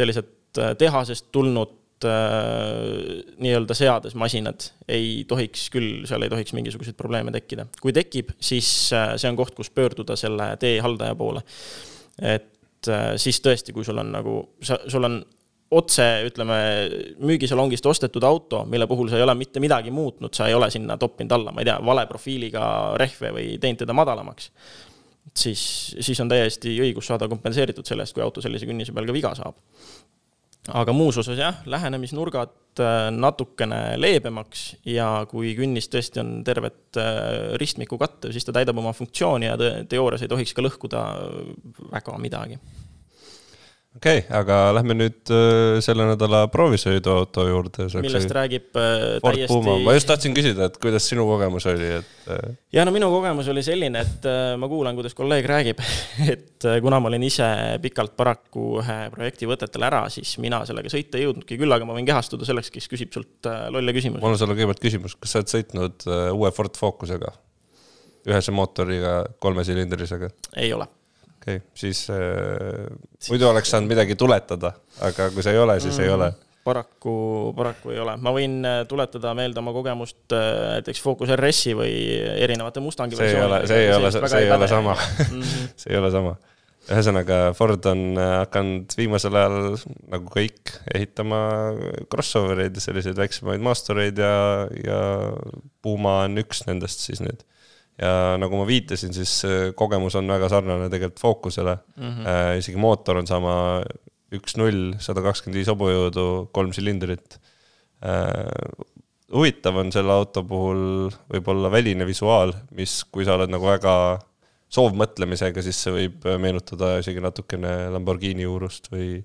sellised 0.00 0.60
äh, 0.60 0.74
tehasest 0.78 1.30
tulnud 1.32 1.76
nii-öelda 2.00 3.74
seades 3.76 4.14
masinad 4.16 4.70
ei 4.88 5.26
tohiks 5.28 5.66
küll, 5.68 6.06
seal 6.08 6.24
ei 6.24 6.30
tohiks 6.32 6.54
mingisuguseid 6.56 6.96
probleeme 6.96 7.28
tekkida. 7.34 7.66
kui 7.76 7.92
tekib, 7.92 8.30
siis 8.40 8.70
see 8.88 9.28
on 9.28 9.36
koht, 9.36 9.52
kus 9.52 9.68
pöörduda 9.68 10.16
selle 10.16 10.46
tee 10.62 10.78
haldaja 10.80 11.12
poole 11.20 11.42
et 12.24 12.88
siis 13.20 13.42
tõesti, 13.44 13.76
kui 13.76 13.84
sul 13.84 14.00
on 14.00 14.14
nagu, 14.16 14.38
sa, 14.64 14.80
sul 14.88 15.04
on 15.10 15.18
otse, 15.70 16.04
ütleme, 16.26 16.58
müügisalongist 17.22 17.86
ostetud 17.86 18.24
auto, 18.26 18.64
mille 18.66 18.86
puhul 18.90 19.10
sa 19.10 19.18
ei 19.18 19.24
ole 19.24 19.36
mitte 19.38 19.62
midagi 19.62 19.92
muutnud, 19.94 20.34
sa 20.34 20.48
ei 20.50 20.54
ole 20.54 20.70
sinna 20.70 20.96
toppinud 20.98 21.34
alla, 21.36 21.54
ma 21.54 21.62
ei 21.62 21.68
tea, 21.68 21.78
vale 21.86 22.06
profiiliga 22.10 22.64
rehve 23.00 23.30
või 23.36 23.52
teinud 23.62 23.84
teda 23.84 23.94
madalamaks. 23.96 24.50
siis, 25.36 25.62
siis 26.00 26.20
on 26.20 26.28
täiesti 26.28 26.74
õigus 26.82 27.06
saada 27.06 27.28
kompenseeritud 27.28 27.86
selle 27.86 28.02
eest, 28.02 28.16
kui 28.16 28.24
auto 28.24 28.42
sellise 28.42 28.66
künnise 28.66 28.92
peal 28.92 29.06
ka 29.06 29.14
viga 29.14 29.34
saab. 29.38 29.54
aga 30.74 30.92
muus 30.92 31.16
osas 31.22 31.38
jah, 31.38 31.62
lähenemisnurgad 31.66 32.82
äh, 32.82 33.06
natukene 33.14 33.96
leebemaks 33.96 34.76
ja 34.84 35.24
kui 35.30 35.54
künnis 35.54 35.88
tõesti 35.88 36.20
on 36.20 36.42
tervet 36.44 36.98
äh, 36.98 37.54
ristmikku 37.62 37.98
kattev, 37.98 38.34
siis 38.34 38.44
ta 38.44 38.52
täidab 38.58 38.78
oma 38.78 38.92
funktsiooni 38.92 39.46
ja 39.46 39.56
teoorias 39.88 40.26
ei 40.26 40.34
tohiks 40.34 40.54
ka 40.54 40.66
lõhkuda 40.66 41.06
väga 41.94 42.18
midagi 42.18 42.58
okei 43.96 44.18
okay,, 44.18 44.36
aga 44.38 44.56
lähme 44.76 44.94
nüüd 44.94 45.30
äh, 45.34 45.80
selle 45.82 46.04
nädala 46.06 46.44
proovisõiduauto 46.52 47.46
juurde. 47.48 47.86
millest 47.98 48.34
räägib 48.36 48.78
äh, 48.78 49.16
Ford 49.24 49.38
täiesti. 49.40 49.72
ma 49.84 49.94
just 49.96 50.08
tahtsin 50.10 50.36
küsida, 50.36 50.68
et 50.70 50.78
kuidas 50.82 51.08
sinu 51.10 51.26
kogemus 51.26 51.66
oli, 51.70 51.88
et. 51.98 52.12
Äh, 52.30 52.52
ja 52.76 52.84
no 52.86 52.94
minu 52.94 53.10
kogemus 53.10 53.50
oli 53.50 53.64
selline, 53.66 54.04
et 54.06 54.28
ma 54.62 54.70
kuulan, 54.70 54.94
kuidas 54.98 55.16
kolleeg 55.18 55.48
räägib, 55.50 55.82
et 56.34 56.68
kuna 56.84 57.00
ma 57.02 57.10
olin 57.10 57.26
ise 57.26 57.48
pikalt 57.82 58.14
paraku 58.18 58.78
ühe 58.84 59.00
projekti 59.16 59.50
võtetel 59.50 59.88
ära, 59.90 60.04
siis 60.12 60.36
mina 60.42 60.62
sellega 60.68 60.92
sõita 60.92 61.18
ei 61.18 61.26
jõudnudki, 61.26 61.58
küll 61.58 61.74
aga 61.74 61.88
ma 61.88 61.98
võin 61.98 62.06
kehastuda 62.08 62.46
selleks, 62.46 62.70
kes 62.76 62.86
küsib 62.92 63.10
sult 63.16 63.50
lolle 63.74 63.96
küsimusi. 63.96 64.22
mul 64.22 64.36
on 64.36 64.40
sulle 64.40 64.54
kõigepealt 64.54 64.86
küsimus, 64.86 65.18
kas 65.18 65.34
sa 65.34 65.42
oled 65.42 65.54
sõitnud 65.56 66.08
uue 66.38 66.54
Ford 66.54 66.78
Focusega? 66.78 67.34
ühese 68.28 68.52
mootoriga, 68.52 69.24
kolmesilindrisega? 69.42 70.30
ei 70.60 70.70
ole 70.76 70.86
okei 71.40 71.56
okay,, 71.56 71.66
siis 71.74 72.04
äh, 72.10 72.86
muidu 73.28 73.48
oleks 73.48 73.72
saanud 73.72 73.90
midagi 73.90 74.16
tuletada, 74.16 74.74
aga 75.06 75.30
kui 75.34 75.44
sa 75.44 75.54
ei 75.54 75.58
ole, 75.58 75.80
siis 75.80 75.96
mm, 75.96 76.04
ei 76.04 76.12
ole. 76.14 76.28
paraku, 76.64 77.14
paraku 77.56 77.94
ei 77.94 78.00
ole, 78.02 78.16
ma 78.20 78.34
võin 78.36 78.60
äh, 78.68 78.82
tuletada 78.88 79.32
meelde 79.38 79.62
oma 79.62 79.72
kogemust 79.72 80.36
äh, 80.36 80.76
näiteks 80.76 81.00
Focus 81.02 81.32
RS-i 81.36 81.74
või 81.78 81.94
erinevate 82.44 82.84
Mustangi 82.84 83.16
see 83.16 83.32
ei 83.32 83.42
ole, 83.42 83.64
see 83.70 83.86
ei 83.86 83.92
ole, 83.96 84.12
see 84.12 84.44
ei 84.44 84.54
ole 84.54 84.70
sama 84.70 84.96
mhm. 84.96 85.44
see 85.80 85.94
ei 85.94 86.00
ole 86.00 86.12
sama. 86.12 86.36
ühesõnaga, 86.90 87.40
Ford 87.56 87.88
on 87.88 88.04
äh, 88.18 88.34
hakanud 88.42 88.96
viimasel 88.98 89.40
ajal 89.40 89.58
nagu 90.12 90.32
kõik 90.32 90.74
ehitama 90.92 91.40
crossover 92.12 92.66
eid 92.66 92.76
ja 92.76 92.84
selliseid 92.84 93.16
väiksemaid 93.20 93.64
maastureid 93.64 94.20
ja, 94.20 94.34
ja 94.84 95.00
Puma 95.80 96.22
on 96.26 96.42
üks 96.44 96.66
nendest 96.68 97.08
siis 97.08 97.24
nüüd 97.24 97.46
ja 98.00 98.36
nagu 98.40 98.56
ma 98.60 98.66
viitasin, 98.68 99.12
siis 99.14 99.32
kogemus 99.76 100.16
on 100.18 100.30
väga 100.30 100.48
sarnane 100.52 100.88
tegelikult 100.92 101.20
Focusele 101.20 101.76
mm. 101.96 102.06
-hmm. 102.06 102.28
Äh, 102.28 102.58
isegi 102.58 102.80
mootor 102.80 103.20
on 103.20 103.26
sama, 103.28 103.82
üks-null, 104.32 104.94
sada 105.02 105.22
kakskümmend 105.24 105.58
viis 105.58 105.68
hobujõudu, 105.68 106.48
kolm 106.52 106.72
silindrit 106.72 107.38
äh,. 108.04 108.48
huvitav 109.30 109.76
on 109.76 109.92
selle 109.92 110.12
auto 110.12 110.42
puhul 110.42 111.10
võib-olla 111.30 111.70
väline 111.70 112.06
visuaal, 112.06 112.54
mis, 112.74 113.04
kui 113.12 113.24
sa 113.24 113.36
oled 113.36 113.50
nagu 113.50 113.66
väga 113.66 113.94
soovmõtlemisega, 114.70 115.62
siis 115.62 115.78
see 115.82 115.92
võib 115.94 116.26
meenutada 116.38 116.96
isegi 116.98 117.22
natukene 117.22 117.90
Lamborghini 117.94 118.42
juurust 118.42 118.90
või, 118.90 119.20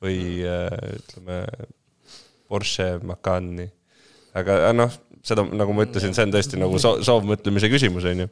või 0.00 0.44
äh, 0.44 0.96
ütleme, 1.00 1.44
Porsche 2.48 2.98
Macani. 3.06 3.68
aga 4.34 4.72
noh 4.72 4.92
seda, 5.26 5.44
nagu 5.44 5.74
ma 5.76 5.86
ütlesin, 5.86 6.14
see 6.16 6.26
on 6.26 6.34
tõesti 6.34 6.60
nagu 6.60 6.80
so 6.82 6.96
soovmõtlemise 7.06 7.70
küsimus, 7.72 8.06
on 8.08 8.24
ju. 8.24 8.28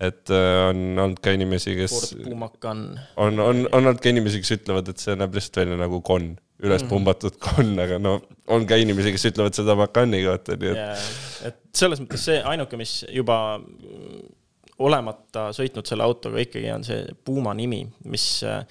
et 0.00 0.32
äh, 0.32 0.60
on 0.70 0.82
olnud 1.04 1.20
ka 1.22 1.34
inimesi, 1.36 1.74
kes. 1.78 1.96
on, 2.24 2.94
on, 3.16 3.40
on 3.42 3.64
olnud 3.80 4.00
ka 4.02 4.12
inimesi, 4.12 4.42
kes 4.42 4.56
ütlevad, 4.58 4.88
et 4.92 5.02
see 5.02 5.16
näeb 5.18 5.36
lihtsalt 5.36 5.62
välja 5.62 5.78
nagu 5.80 6.00
konn, 6.06 6.34
üles 6.60 6.84
mhm. 6.84 6.90
pumbatud 6.92 7.38
konn, 7.42 7.76
aga 7.82 8.00
no 8.02 8.18
on 8.50 8.66
ka 8.68 8.80
inimesi, 8.80 9.14
kes 9.16 9.30
ütlevad 9.32 9.56
seda 9.56 9.76
Macani 9.78 10.24
kohta, 10.26 10.58
nii 10.60 10.74
et 10.74 11.06
et 11.50 11.60
selles 11.76 12.02
mõttes 12.02 12.26
see 12.30 12.40
ainuke, 12.44 12.80
mis 12.80 13.00
juba 13.12 13.40
olemata 14.80 15.50
sõitnud 15.56 15.88
selle 15.88 16.04
autoga 16.06 16.40
ikkagi 16.40 16.70
on 16.72 16.84
see 16.86 17.04
Puma 17.24 17.52
nimi, 17.56 17.82
mis 18.08 18.26
äh, 18.48 18.64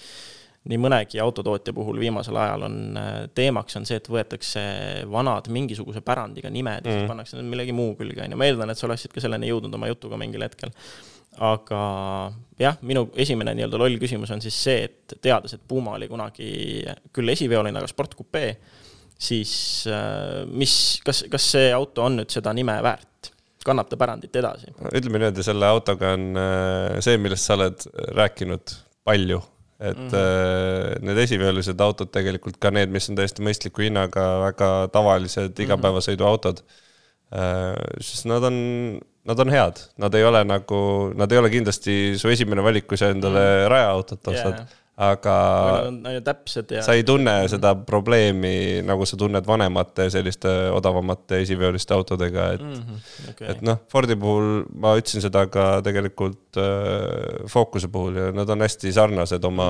nii 0.69 0.79
mõnegi 0.81 1.19
autotootja 1.21 1.73
puhul 1.73 1.99
viimasel 2.01 2.37
ajal 2.37 2.65
on 2.67 2.97
äh, 2.99 3.13
teemaks, 3.35 3.77
on 3.79 3.87
see, 3.89 3.97
et 3.99 4.09
võetakse 4.11 4.63
vanad 5.09 5.49
mingisuguse 5.53 6.03
pärandiga 6.05 6.51
nimed 6.53 6.85
ja 6.85 6.91
mm. 6.91 6.99
siis 6.99 7.09
pannakse 7.09 7.39
need 7.39 7.49
millegi 7.49 7.75
muu 7.75 7.95
külge, 7.99 8.21
on 8.25 8.35
ju, 8.35 8.39
ma 8.39 8.49
eeldan, 8.49 8.73
et 8.73 8.81
sa 8.81 8.85
oleksid 8.89 9.15
ka 9.15 9.23
selleni 9.23 9.49
jõudnud 9.49 9.79
oma 9.79 9.89
jutuga 9.89 10.19
mingil 10.21 10.45
hetkel. 10.45 10.73
aga 11.45 11.81
jah, 12.59 12.77
minu 12.85 13.07
esimene 13.17 13.55
nii-öelda 13.57 13.81
loll 13.81 13.97
küsimus 14.01 14.33
on 14.35 14.43
siis 14.43 14.57
see, 14.61 14.85
et 14.89 15.17
teades, 15.23 15.55
et 15.55 15.65
Puma 15.67 15.95
oli 15.97 16.09
kunagi 16.11 16.49
küll 17.15 17.33
esiveoline, 17.33 17.81
aga 17.81 17.89
sportkupee, 17.89 18.55
siis 19.19 19.53
äh, 19.89 20.45
mis, 20.49 20.73
kas, 21.05 21.25
kas 21.31 21.51
see 21.57 21.69
auto 21.73 22.05
on 22.05 22.21
nüüd 22.21 22.33
seda 22.33 22.53
nime 22.53 22.77
väärt? 22.85 23.33
kannab 23.65 23.89
ta 23.91 23.97
pärandit 23.99 24.35
edasi? 24.39 24.69
ütleme 24.93 25.19
niimoodi, 25.19 25.43
selle 25.45 25.67
autoga 25.67 26.13
on 26.15 26.29
äh, 26.39 26.99
see, 27.03 27.17
millest 27.21 27.49
sa 27.49 27.57
oled 27.57 27.89
rääkinud 28.17 28.77
palju 29.07 29.41
et 29.79 29.97
mm 29.97 30.09
-hmm. 30.11 31.05
need 31.07 31.17
esiveolised 31.23 31.81
autod 31.81 32.11
tegelikult 32.11 32.57
ka 32.59 32.71
need, 32.71 32.91
mis 32.91 33.09
on 33.09 33.15
täiesti 33.15 33.45
mõistliku 33.45 33.85
hinnaga, 33.85 34.25
väga 34.43 34.89
tavalised 34.91 35.53
mhm. 35.53 35.63
igapäevasõiduautod 35.67 36.59
äh,. 37.31 37.75
siis 38.01 38.25
nad 38.25 38.43
on, 38.43 38.99
nad 39.25 39.39
on 39.39 39.49
head, 39.49 39.79
nad 39.97 40.15
ei 40.15 40.23
ole 40.23 40.43
nagu, 40.43 40.81
nad 41.15 41.31
ei 41.31 41.37
ole 41.37 41.49
kindlasti 41.49 42.17
su 42.17 42.29
esimene 42.29 42.61
valik, 42.65 42.87
kui 42.87 42.97
sa 42.97 43.09
endale 43.09 43.39
mm 43.39 43.55
-hmm. 43.55 43.71
rajaautot 43.75 44.27
ostad 44.27 44.59
yeah 44.59 44.77
aga 44.99 45.33
on 45.87 46.01
ju 46.11 46.21
täpsed 46.25 46.73
ja. 46.75 46.81
sa 46.83 46.95
ei 46.97 47.05
tunne 47.07 47.33
seda 47.51 47.71
probleemi, 47.87 48.81
nagu 48.83 49.07
sa 49.07 49.17
tunned 49.19 49.47
vanemate 49.47 50.09
selliste 50.11 50.51
odavamate 50.75 51.39
esiveoliste 51.45 51.95
autodega, 51.95 52.49
et 52.57 52.65
mm. 52.65 52.73
-hmm. 52.73 53.31
Okay. 53.31 53.47
et 53.53 53.61
noh, 53.63 53.79
Fordi 53.91 54.15
puhul 54.19 54.65
ma 54.75 54.97
ütlesin 54.99 55.23
seda 55.23 55.45
ka 55.47 55.81
tegelikult 55.85 56.59
äh, 56.59 57.47
Focuse 57.47 57.87
puhul 57.87 58.15
ja 58.15 58.31
nad 58.35 58.49
on 58.49 58.67
hästi 58.67 58.91
sarnased 58.93 59.43
oma 59.43 59.69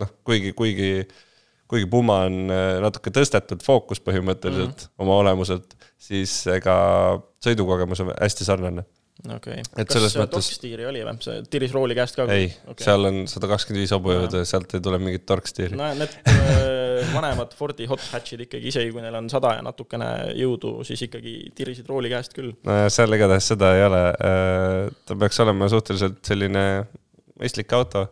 noh, 0.00 0.12
kuigi, 0.24 0.52
kuigi, 0.52 1.06
kuigi 1.68 1.86
Puma 1.86 2.24
on 2.26 2.50
äh, 2.50 2.80
natuke 2.82 3.10
tõstetud 3.14 3.62
fookus 3.62 4.02
põhimõtteliselt 4.02 4.74
mm 4.74 4.86
-hmm. 4.86 4.94
oma 4.98 5.20
olemuselt, 5.22 5.76
siis 5.98 6.46
ega 6.46 6.74
sõidukogemus 7.44 8.02
on 8.02 8.14
hästi 8.18 8.44
sarnane 8.44 8.84
okei 9.26 9.60
okay., 9.60 9.84
kas 9.84 10.16
mõttes... 10.16 10.32
torkstiiri 10.34 10.86
oli 10.88 11.02
või, 11.04 11.16
see 11.24 11.42
tiris 11.52 11.74
rooli 11.76 11.96
käest 11.98 12.16
ka? 12.18 12.26
ei 12.32 12.48
okay., 12.64 12.84
seal 12.86 13.08
on 13.10 13.22
sada 13.30 13.50
kakskümmend 13.50 13.84
viis 13.84 13.94
hobujõudu 13.96 14.42
ja 14.42 14.48
sealt 14.48 14.74
ei 14.76 14.84
tule 14.84 15.00
mingit 15.02 15.26
torkstiiri. 15.28 15.78
no 15.78 15.90
need 15.98 16.16
äh, 16.30 17.14
vanemad 17.14 17.54
Fordi 17.58 17.86
hot 17.90 18.02
hatch'id 18.12 18.46
ikkagi, 18.46 18.70
isegi 18.72 18.92
kui 18.94 19.02
neil 19.04 19.18
on 19.18 19.28
sada 19.32 19.54
ja 19.58 19.64
natukene 19.64 20.08
jõudu, 20.38 20.80
siis 20.86 21.02
ikkagi 21.08 21.34
tirisid 21.56 21.88
rooli 21.90 22.10
käest 22.12 22.34
küll. 22.36 22.54
nojah, 22.66 22.88
seal 22.92 23.16
igatahes 23.16 23.50
seda 23.52 23.74
ei 23.76 23.84
ole. 23.86 24.02
Äh, 24.30 24.88
ta 25.06 25.16
peaks 25.20 25.40
olema 25.44 25.68
suhteliselt 25.72 26.20
selline 26.26 26.64
mõistlik 27.40 27.72
auto. 27.76 28.06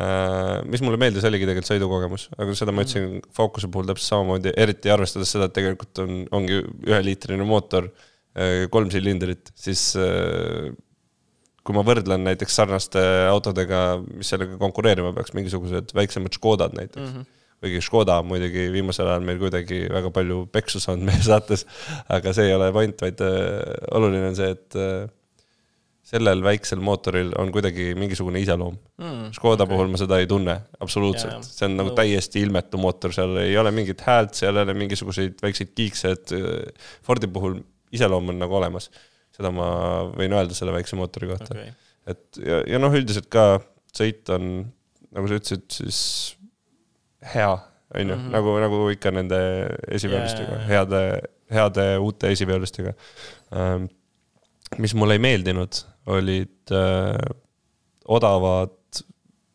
Äh, 0.00 0.60
mis 0.70 0.82
mulle 0.86 1.00
meeldis, 1.02 1.24
oligi 1.26 1.48
tegelikult 1.48 1.72
sõidukogemus, 1.72 2.28
aga 2.38 2.54
seda 2.58 2.74
ma 2.74 2.84
ütlesin 2.86 3.18
Focuse 3.34 3.70
puhul 3.72 3.88
täpselt 3.88 4.12
samamoodi, 4.12 4.52
eriti 4.64 4.92
arvestades 4.92 5.32
seda, 5.34 5.48
et 5.50 5.56
tegelikult 5.56 6.04
on, 6.04 6.22
ongi 6.38 6.60
üheliitrine 6.86 7.46
mootor 7.48 7.90
kolm 8.72 8.92
silindrit, 8.92 9.52
siis 9.58 9.90
äh, 10.00 10.70
kui 11.66 11.76
ma 11.76 11.84
võrdlen 11.86 12.24
näiteks 12.26 12.56
sarnaste 12.56 13.02
autodega, 13.30 14.00
mis 14.16 14.32
sellega 14.32 14.56
konkureerima 14.60 15.12
peaks, 15.16 15.34
mingisugused 15.36 15.94
väiksemad 15.96 16.34
Škodad 16.38 16.78
näiteks 16.78 17.04
mm. 17.04 17.12
-hmm 17.18 17.36
kuigi 17.60 17.80
Škoda 17.84 18.18
on 18.22 18.28
muidugi 18.30 18.68
viimasel 18.72 19.08
ajal 19.10 19.24
meil 19.24 19.40
kuidagi 19.40 19.82
väga 19.92 20.10
palju 20.16 20.46
peksu 20.52 20.80
saanud 20.80 21.04
meie 21.10 21.20
saates, 21.24 21.66
aga 22.08 22.32
see 22.36 22.48
ei 22.48 22.54
ole 22.56 22.70
point, 22.72 23.02
vaid 23.04 23.20
äh, 23.20 23.74
oluline 23.96 24.30
on 24.30 24.38
see, 24.38 24.54
et 24.54 24.76
äh, 24.80 25.10
sellel 26.10 26.40
väiksel 26.42 26.80
mootoril 26.82 27.34
on 27.38 27.52
kuidagi 27.54 27.90
mingisugune 28.00 28.40
iseloom 28.42 28.78
mm,. 28.98 29.26
Škoda 29.36 29.66
okay. 29.66 29.74
puhul 29.74 29.92
ma 29.92 30.00
seda 30.00 30.22
ei 30.22 30.28
tunne 30.30 30.56
absoluutselt 30.80 31.44
see 31.46 31.68
on 31.68 31.76
nagu 31.82 31.92
täiesti 31.98 32.40
ilmetu 32.46 32.80
mootor, 32.80 33.12
seal 33.14 33.36
ei 33.44 33.52
ole 33.60 33.74
mingit 33.76 34.06
häält, 34.08 34.32
seal 34.40 34.56
ei 34.56 34.64
ole 34.64 34.78
mingisuguseid 34.80 35.44
väikseid 35.44 35.76
kiikse, 35.76 36.16
et 36.16 36.34
Fordi 37.04 37.28
puhul 37.30 37.60
iseloom 37.96 38.32
on 38.32 38.42
nagu 38.42 38.58
olemas. 38.58 38.90
seda 39.34 39.52
ma 39.54 39.66
võin 40.10 40.34
öelda 40.34 40.56
selle 40.56 40.74
väikse 40.74 40.98
mootori 40.98 41.30
kohta 41.30 41.54
okay.. 41.54 41.72
et 42.10 42.40
ja, 42.44 42.60
ja 42.74 42.80
noh, 42.82 42.94
üldiselt 42.96 43.30
ka 43.32 43.60
sõit 43.94 44.28
on, 44.34 44.64
nagu 45.14 45.30
sa 45.30 45.38
ütlesid, 45.38 45.66
siis 45.72 46.00
hea, 47.32 47.52
on 47.94 48.12
ju, 48.12 48.16
mhm. 48.16 48.32
nagu, 48.34 48.56
nagu 48.62 48.82
ikka 48.94 49.14
nende 49.14 49.40
esiveolistega 49.90 50.58
yeah., 50.58 50.66
heade, 50.70 51.04
heade 51.50 51.86
uute 52.02 52.34
esiveolistega 52.34 52.94
ähm,. 53.56 53.88
mis 54.78 54.94
mulle 54.94 55.16
ei 55.18 55.22
meeldinud, 55.22 55.80
olid 56.14 56.74
äh, 56.74 57.16
odavad 58.10 58.76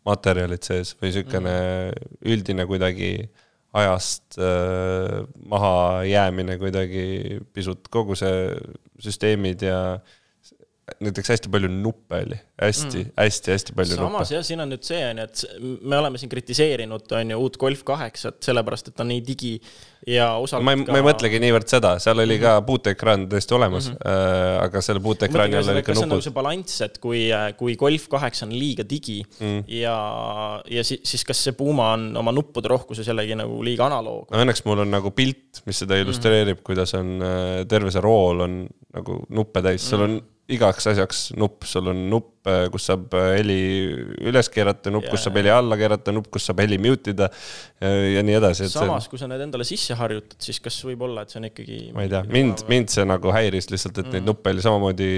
materjalid 0.06 0.64
sees 0.64 0.92
või 1.00 1.10
niisugune 1.10 1.52
mm 1.52 1.94
-hmm. 1.96 2.18
üldine 2.34 2.66
kuidagi 2.70 3.12
äh, 3.24 3.45
ajast 3.76 4.38
äh, 4.40 5.26
maha 5.52 6.04
jäämine 6.08 6.58
kuidagi 6.62 7.42
pisut, 7.54 7.90
kogu 7.92 8.16
see 8.20 8.54
süsteemid 9.04 9.66
ja 9.68 9.80
näiteks 11.02 11.32
hästi 11.34 11.50
palju 11.50 11.70
nuppe 11.72 12.20
oli 12.28 12.38
hästi 12.62 13.00
mm., 13.04 13.12
hästi-hästi 13.18 13.74
palju 13.76 13.96
samas 13.98 14.12
nuppe. 14.12 14.36
jah, 14.36 14.44
siin 14.46 14.62
on 14.62 14.70
nüüd 14.70 14.86
see 14.86 15.02
on 15.08 15.18
ju, 15.20 15.26
et 15.26 15.82
me 15.82 15.98
oleme 15.98 16.20
siin 16.22 16.30
kritiseerinud 16.30 17.16
on 17.18 17.34
ju 17.34 17.40
uut 17.42 17.58
Golf 17.60 17.82
kaheksat, 17.88 18.38
sellepärast 18.46 18.92
et 18.92 18.96
ta 18.96 19.02
on 19.04 19.10
nii 19.10 19.24
digi 19.26 19.56
ja 20.08 20.28
osalt 20.38 20.64
ma 20.66 20.76
ei 20.76 20.84
ka..., 20.84 20.94
ma 20.94 21.02
ei 21.02 21.08
mõtlegi 21.08 21.40
niivõrd 21.42 21.72
seda, 21.74 21.96
seal 22.04 22.22
oli 22.22 22.38
ka 22.38 22.60
mhm. 22.60 22.68
puuteekraan 22.68 23.26
täiesti 23.32 23.58
olemas 23.58 23.90
mm, 23.90 23.98
-hmm. 23.98 24.60
aga 24.68 24.84
selle 24.86 25.02
puuteekraani 25.08 25.58
all 25.60 25.74
oli 25.74 25.82
ka 25.82 25.96
nupud. 25.96 26.02
kas 26.02 26.04
on 26.04 26.14
nagu 26.14 26.28
see 26.28 26.36
balanss, 26.36 26.86
et 26.86 27.02
kui, 27.02 27.24
kui 27.58 27.76
Golf 27.82 28.06
kaheksa 28.14 28.46
on 28.46 28.54
liiga 28.54 28.86
digi 28.90 29.18
mm. 29.40 29.66
ja, 29.80 29.98
ja 30.70 30.86
siis, 30.86 31.02
siis 31.04 31.26
kas 31.26 31.42
see 31.48 31.58
Puma 31.58 31.92
on 31.98 32.12
oma 32.22 32.36
nuppude 32.36 32.70
rohkuses 32.70 33.10
jällegi 33.10 33.40
nagu 33.42 33.58
liiga 33.66 33.90
analoog? 33.90 34.30
no 34.30 34.46
õnneks 34.46 34.62
mul 34.70 34.86
on 34.86 34.94
nagu 34.94 35.12
pilt, 35.18 35.66
mis 35.66 35.82
seda 35.82 35.98
illustreerib 35.98 36.60
mm, 36.60 36.62
-hmm. 36.62 36.70
kuidas 36.70 36.94
on 36.94 37.12
äh, 37.26 37.66
terve 37.68 37.92
see 37.92 38.06
rool 38.06 38.46
on 38.46 38.64
nagu 38.96 39.20
nuppe 39.34 39.66
täis, 39.66 39.90
on 39.98 40.06
mm 40.06 40.16
-hmm 40.16 40.35
igaks 40.54 40.86
asjaks 40.92 41.20
nupp, 41.40 41.66
sul 41.66 41.90
on 41.90 42.04
nupp, 42.12 42.46
kus 42.74 42.86
saab 42.92 43.16
heli 43.34 43.58
üles 44.30 44.50
keerata, 44.54 44.92
nupp, 44.94 45.08
kus 45.10 45.26
saab 45.26 45.40
heli 45.40 45.50
alla 45.50 45.78
keerata, 45.80 46.14
nupp, 46.14 46.30
kus 46.34 46.46
saab 46.46 46.62
heli 46.62 46.78
mute 46.82 47.16
ida 47.16 47.32
ja 47.82 48.22
nii 48.26 48.38
edasi. 48.38 48.70
samas 48.70 49.08
see..., 49.08 49.14
kui 49.16 49.22
sa 49.22 49.30
need 49.32 49.42
endale 49.48 49.66
sisse 49.66 49.98
harjutad, 49.98 50.38
siis 50.46 50.62
kas 50.62 50.78
võib 50.86 51.08
olla, 51.08 51.26
et 51.26 51.34
see 51.34 51.42
on 51.42 51.50
ikkagi. 51.50 51.80
ma 51.98 52.06
ei 52.06 52.14
tea, 52.14 52.22
mind, 52.30 52.66
mind 52.70 52.94
see 52.94 53.08
nagu 53.10 53.34
häiris 53.34 53.72
lihtsalt, 53.74 53.98
et 53.98 54.06
mm. 54.06 54.18
neid 54.20 54.30
nuppe 54.30 54.54
oli 54.54 54.66
samamoodi 54.66 55.12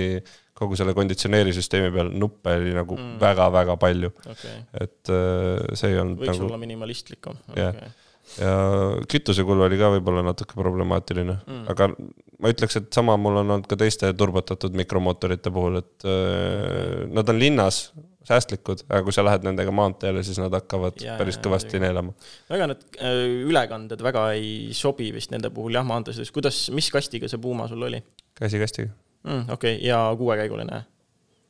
kogu 0.58 0.80
selle 0.80 0.96
konditsioneerisüsteemi 0.98 1.92
peal 1.94 2.16
nuppe 2.18 2.56
oli 2.58 2.72
nagu 2.74 2.96
väga-väga 3.22 3.76
mm. 3.76 3.82
palju 3.84 4.14
okay.. 4.24 4.60
et 4.80 5.12
äh, 5.14 5.76
see 5.78 5.92
ei 5.92 6.02
olnud 6.02 6.24
võiks 6.24 6.34
nagu. 6.34 6.48
olla 6.48 6.64
minimalistlikum. 6.64 7.44
okay 7.52 7.92
ja 8.36 8.54
kütusekulu 9.10 9.66
oli 9.68 9.80
ka 9.80 9.92
võib-olla 9.96 10.24
natuke 10.28 10.58
problemaatiline 10.58 11.38
mm., 11.40 11.64
aga 11.74 11.90
ma 12.38 12.52
ütleks, 12.54 12.78
et 12.80 12.92
sama 12.94 13.16
mul 13.20 13.40
on 13.42 13.56
olnud 13.56 13.70
ka 13.70 13.78
teiste 13.80 14.12
turbotatud 14.18 14.76
mikromootorite 14.78 15.54
puhul, 15.54 15.80
et 15.82 16.06
äh, 16.06 17.08
nad 17.10 17.30
on 17.34 17.40
linnas 17.42 17.88
säästlikud, 18.28 18.84
aga 18.90 19.02
kui 19.08 19.16
sa 19.16 19.24
lähed 19.24 19.46
nendega 19.48 19.72
maanteele, 19.74 20.22
siis 20.26 20.40
nad 20.42 20.54
hakkavad 20.54 21.00
ja, 21.02 21.16
päris 21.20 21.40
kõvasti 21.44 21.80
neelama. 21.82 22.14
väga 22.52 22.70
need 22.74 22.86
äh, 23.00 23.24
ülekanded 23.48 24.04
väga 24.04 24.28
ei 24.36 24.76
sobi 24.78 25.10
vist 25.16 25.34
nende 25.34 25.52
puhul 25.54 25.80
jah, 25.80 25.88
maantees, 25.88 26.32
kuidas, 26.36 26.68
mis 26.76 26.92
kastiga 26.94 27.32
see 27.32 27.42
Puma 27.42 27.70
sul 27.72 27.88
oli? 27.90 28.04
käsikastiga 28.38 28.92
mm,. 29.24 29.50
okei 29.56 29.78
okay., 29.80 29.88
ja 29.88 30.04
kuuekäiguline? 30.20 30.84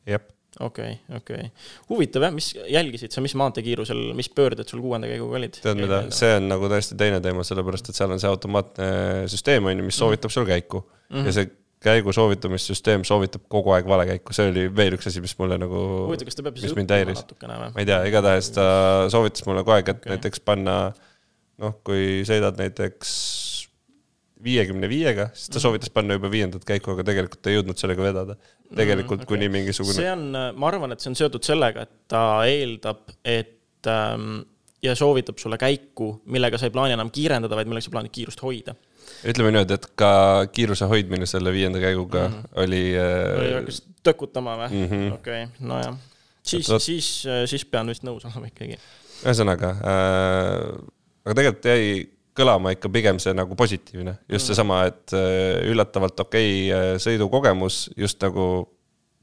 jep 0.07 0.36
okei 0.59 0.95
okay,, 0.95 1.17
okei 1.17 1.43
okay.. 1.47 1.67
huvitav 1.89 2.27
jah, 2.27 2.33
mis 2.33 2.49
jälgisid 2.55 3.13
sa, 3.13 3.23
mis 3.23 3.35
maanteekiirusel, 3.39 4.01
mis 4.17 4.29
pöörded 4.33 4.69
sul 4.69 4.81
kuuenda 4.83 5.09
käiguga 5.09 5.39
olid? 5.39 5.59
tead 5.63 5.79
mida, 5.81 6.01
see 6.15 6.33
on 6.39 6.49
nagu 6.51 6.71
täiesti 6.71 6.97
teine 6.99 7.21
teema, 7.23 7.45
sellepärast 7.47 7.91
et 7.91 7.99
seal 7.99 8.13
on 8.15 8.21
see 8.23 8.31
automaatne 8.31 8.89
süsteem 9.31 9.69
on 9.69 9.75
ju, 9.75 9.85
mis 9.85 9.95
mhm. 9.95 10.01
soovitab 10.03 10.33
sul 10.33 10.49
käiku 10.49 10.83
mm 10.83 11.15
-hmm. 11.15 11.29
ja 11.29 11.37
see 11.39 11.49
käigu 11.83 12.13
soovitamissüsteem 12.13 13.03
soovitab 13.05 13.43
kogu 13.51 13.71
aeg 13.75 13.87
vale 13.89 14.07
käiku, 14.09 14.33
see 14.33 14.49
oli 14.49 14.65
veel 14.75 14.97
üks 14.97 15.09
asi, 15.11 15.21
mis 15.21 15.35
mulle 15.37 15.59
nagu. 15.61 15.81
huvitav, 16.07 16.29
kas 16.29 16.39
ta 16.39 16.45
peab 16.47 16.57
siis 16.57 16.73
õppima 16.73 17.13
natukene 17.13 17.59
või? 17.61 17.75
ma 17.75 17.83
ei 17.83 17.89
tea, 17.89 17.99
igatahes 18.09 18.49
ta 18.55 18.65
soovitas 19.13 19.45
mulle 19.45 19.61
kogu 19.65 19.77
aeg, 19.77 19.91
et 19.93 20.01
okay. 20.01 20.15
näiteks 20.15 20.41
panna 20.47 20.77
noh, 21.61 21.77
kui 21.85 22.23
sõidad 22.27 22.57
näiteks 22.57 23.13
viiekümne 24.43 24.89
viiega, 24.89 25.29
siis 25.33 25.49
ta 25.49 25.57
mhm. 25.57 25.63
soovitas 25.63 25.93
panna 25.93 26.17
juba 26.17 26.29
viiendat 26.31 26.65
käiku, 26.67 26.93
aga 26.93 27.05
tegelikult 27.07 27.49
ei 27.49 27.57
jõudnud 27.57 27.79
sellega 27.79 28.03
vedada. 28.05 28.35
tegelikult 28.75 29.21
mm, 29.21 29.23
okay. 29.23 29.31
kuni 29.31 29.49
mingisugune. 29.49 29.95
see 29.95 30.11
on, 30.11 30.27
ma 30.59 30.67
arvan, 30.67 30.91
et 30.93 31.03
see 31.03 31.11
on 31.11 31.17
seotud 31.19 31.45
sellega, 31.47 31.87
et 31.87 31.93
ta 32.11 32.21
eeldab, 32.49 33.05
et 33.23 33.89
ähm, 33.91 34.41
ja 34.83 34.95
soovitab 34.95 35.39
sulle 35.41 35.57
käiku, 35.57 36.11
millega 36.25 36.59
sa 36.59 36.67
ei 36.67 36.73
plaani 36.75 36.97
enam 36.97 37.09
kiirendada, 37.13 37.57
vaid 37.57 37.69
millega 37.69 37.87
sa 37.87 37.93
plaanid 37.95 38.13
kiirust 38.13 38.43
hoida. 38.43 38.75
ütleme 39.23 39.53
niimoodi, 39.53 39.77
et 39.77 39.87
ka 39.95 40.11
kiiruse 40.51 40.85
hoidmine 40.91 41.25
selle 41.25 41.53
viienda 41.55 41.79
käiguga 41.79 42.27
mm 42.27 42.33
-hmm. 42.33 42.61
oli 42.63 42.83
äh.... 42.99 43.55
hakkas 43.55 43.81
tõkutama 44.03 44.57
või 44.61 44.69
mm 44.69 44.89
-hmm.? 44.91 45.13
okei 45.13 45.43
okay,, 45.43 45.55
nojah. 45.59 45.97
siis, 46.43 46.67
siis, 46.79 47.23
siis 47.45 47.65
pean 47.65 47.87
vist 47.87 48.03
nõus 48.03 48.25
olema 48.25 48.51
ikkagi. 48.51 48.77
ühesõnaga 49.23 49.69
äh,, 49.69 50.85
aga 51.25 51.35
tegelikult 51.35 51.65
jäi 51.65 52.16
kõlama 52.37 52.73
ikka 52.75 52.91
pigem 52.93 53.19
see 53.21 53.35
nagu 53.37 53.57
positiivne, 53.57 54.17
just 54.27 54.45
mm. 54.45 54.47
seesama, 54.51 54.81
et 54.91 55.15
äh, 55.17 55.69
üllatavalt 55.71 56.19
okei 56.25 56.49
okay, 56.67 56.73
äh, 56.73 56.89
sõidukogemus 57.01 57.87
just 57.97 58.21
nagu 58.23 58.47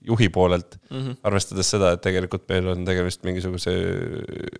juhi 0.04 0.28
poolelt 0.28 0.76
mm, 0.90 0.98
-hmm. 0.98 1.16
arvestades 1.24 1.70
seda, 1.72 1.94
et 1.94 2.02
tegelikult 2.04 2.44
meil 2.50 2.68
on 2.74 2.84
tegemist 2.84 3.22
mingisuguse 3.24 3.72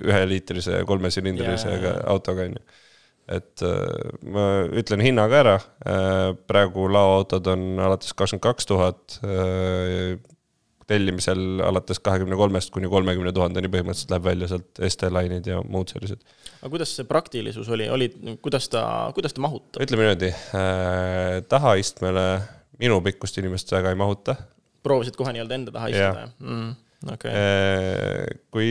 üheliitrise 0.00 0.80
kolmesilindrilisega 0.88 1.90
yeah. 1.90 2.04
autoga, 2.14 2.46
on 2.48 2.56
ju. 2.56 2.62
et 3.36 3.64
äh, 3.68 4.14
ma 4.24 4.46
ütlen 4.72 5.04
hinna 5.04 5.26
ka 5.28 5.42
ära, 5.42 5.58
praegu 6.48 6.88
laoautod 6.92 7.52
on 7.52 7.66
alates 7.84 8.14
kakskümmend 8.16 8.46
kaks 8.48 8.70
tuhat, 8.72 9.18
tellimisel 10.90 11.62
alates 11.64 12.00
kahekümne 12.04 12.36
kolmest 12.36 12.72
kuni 12.74 12.90
kolmekümne 12.92 13.32
tuhandeni 13.36 13.70
põhimõtteliselt 13.72 14.12
läheb 14.12 14.26
välja 14.28 14.50
sealt 14.50 14.82
ST-Line'id 14.88 15.48
ja 15.48 15.60
muud 15.64 15.92
sellised 15.92 16.20
aga 16.64 16.72
kuidas 16.72 16.94
see 16.96 17.08
praktilisus 17.08 17.68
oli, 17.76 17.88
oli, 17.92 18.08
kuidas 18.44 18.70
ta, 18.72 18.84
kuidas 19.16 19.36
ta 19.36 19.44
mahutab? 19.44 19.82
ütleme 19.84 20.06
niimoodi 20.06 20.30
äh,, 20.32 21.42
tahaistmele 21.48 22.26
minu 22.80 23.00
pikkust 23.04 23.38
inimest 23.42 23.72
väga 23.74 23.92
ei 23.92 24.00
mahuta. 24.00 24.36
proovisid 24.84 25.16
kohe 25.18 25.34
nii-öelda 25.36 25.60
enda 25.60 25.74
taha 25.74 25.92
istuda, 25.92 26.26
jah 26.26 26.34
mm,? 26.40 26.72
Okay. 27.04 27.34
Äh, 27.36 28.38
kui, 28.48 28.68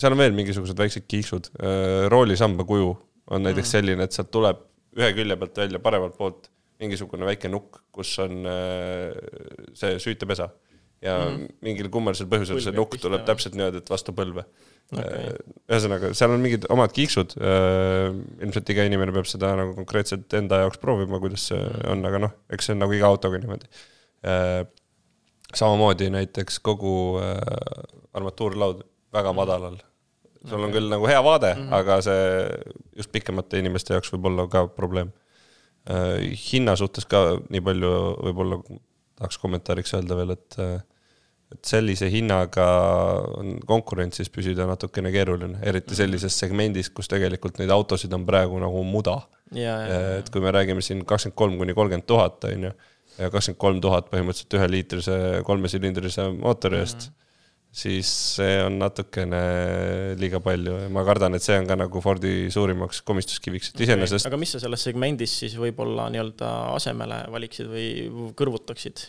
seal 0.00 0.14
on 0.14 0.22
veel 0.22 0.32
mingisugused 0.32 0.78
väiksed 0.80 1.04
kiiksud 1.10 1.50
äh,, 1.58 2.06
roolisamba 2.12 2.64
kuju 2.68 2.94
on 3.34 3.44
näiteks 3.44 3.68
mm. 3.68 3.72
selline, 3.76 4.08
et 4.08 4.16
sealt 4.16 4.32
tuleb 4.32 4.64
ühe 4.96 5.10
külje 5.16 5.36
pealt 5.40 5.60
välja 5.64 5.80
paremalt 5.84 6.16
poolt 6.16 6.48
mingisugune 6.80 7.26
väike 7.28 7.50
nukk, 7.52 7.82
kus 7.94 8.14
on 8.24 8.48
äh, 8.48 9.12
see 9.76 9.98
süütepesa 10.02 10.48
ja 11.04 11.18
mm 11.20 11.34
-hmm. 11.34 11.56
mingil 11.66 11.88
kummalisel 11.92 12.28
põhjusel 12.30 12.56
Põlve 12.56 12.64
see 12.64 12.76
nukk 12.76 12.96
tuleb 13.00 13.24
täpselt 13.28 13.56
niimoodi, 13.58 13.82
et 13.82 13.90
vastu 13.92 14.14
põlve 14.16 14.44
okay.. 14.92 15.02
Äh, 15.04 15.34
ühesõnaga, 15.68 16.12
seal 16.16 16.32
on 16.34 16.44
mingid 16.44 16.68
omad 16.72 16.94
kiiksud. 16.96 17.36
Äh, 17.40 18.12
ilmselt 18.44 18.70
iga 18.72 18.86
inimene 18.88 19.14
peab 19.16 19.28
seda 19.28 19.54
nagu 19.58 19.74
konkreetselt 19.76 20.32
enda 20.38 20.62
jaoks 20.64 20.80
proovima, 20.82 21.20
kuidas 21.22 21.48
see 21.50 21.60
-hmm. 21.60 21.90
on, 21.92 22.04
aga 22.08 22.22
noh, 22.26 22.32
eks 22.52 22.70
see 22.70 22.76
on 22.76 22.82
nagu 22.84 22.96
iga 22.96 23.10
autoga 23.10 23.40
niimoodi. 23.42 23.68
Äh, 24.24 24.62
samamoodi 25.54 26.08
näiteks 26.10 26.58
kogu 26.58 27.20
armatuurlaud 28.12 28.80
väga 29.12 29.32
mhm. 29.32 29.36
madalal. 29.36 29.76
sul 30.44 30.58
okay. 30.58 30.64
on 30.66 30.72
küll 30.72 30.88
nagu 30.92 31.06
hea 31.06 31.20
vaade 31.24 31.54
mm, 31.54 31.60
-hmm. 31.60 31.74
aga 31.74 32.02
see 32.02 32.48
just 32.96 33.12
pikemate 33.12 33.58
inimeste 33.58 33.94
jaoks 33.94 34.10
võib 34.12 34.26
olla 34.26 34.48
ka 34.48 34.66
probleem. 34.66 35.12
hinna 36.52 36.76
suhtes 36.76 37.04
ka 37.04 37.38
nii 37.48 37.60
palju 37.60 37.92
võib-olla 38.26 38.58
tahaks 39.16 39.38
kommentaariks 39.38 39.94
öelda 39.94 40.16
veel, 40.16 40.30
et 40.30 40.56
et 41.54 41.70
sellise 41.70 42.08
hinnaga 42.10 42.66
on 43.38 43.56
konkurentsis 43.68 44.30
püsida 44.32 44.66
natukene 44.68 45.12
keeruline, 45.14 45.60
eriti 45.66 45.96
sellises 45.98 46.36
segmendis, 46.40 46.90
kus 46.94 47.10
tegelikult 47.10 47.60
neid 47.60 47.72
autosid 47.74 48.12
on 48.16 48.26
praegu 48.26 48.58
nagu 48.62 48.84
muda. 48.88 49.20
et 49.54 50.30
kui 50.34 50.42
me 50.42 50.50
räägime 50.54 50.82
siin 50.82 51.04
kakskümmend 51.06 51.38
kolm 51.38 51.58
kuni 51.60 51.74
kolmkümmend 51.76 52.06
tuhat, 52.08 52.44
on 52.48 52.68
ju, 52.68 52.72
ja 53.18 53.28
kakskümmend 53.30 53.60
kolm 53.60 53.82
tuhat 53.84 54.08
põhimõtteliselt 54.10 54.56
üheliitrise 54.58 55.18
kolmesilindrise 55.46 56.30
mootori 56.32 56.80
eest 56.80 56.96
mm, 56.96 57.12
-hmm. 57.12 57.20
siis 57.82 58.10
see 58.38 58.56
on 58.64 58.80
natukene 58.80 59.42
liiga 60.18 60.40
palju 60.40 60.78
ja 60.84 60.88
ma 60.88 61.04
kardan, 61.06 61.36
et 61.38 61.42
see 61.42 61.58
on 61.58 61.68
ka 61.70 61.76
nagu 61.78 62.00
Fordi 62.00 62.50
suurimaks 62.50 63.02
komistuskiviks, 63.02 63.70
et 63.70 63.84
iseenesest 63.86 64.24
okay.. 64.24 64.32
aga 64.32 64.40
mis 64.40 64.56
sa 64.56 64.62
selles 64.64 64.88
segmendis 64.88 65.38
siis 65.44 65.54
võib-olla 65.60 66.08
nii-öelda 66.10 66.50
asemele 66.74 67.20
valiksid 67.30 67.70
või 67.70 68.32
kõrvutaksid, 68.34 69.06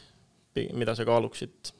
mida 0.73 0.95
sa 0.95 1.07
kaaluksid? 1.07 1.73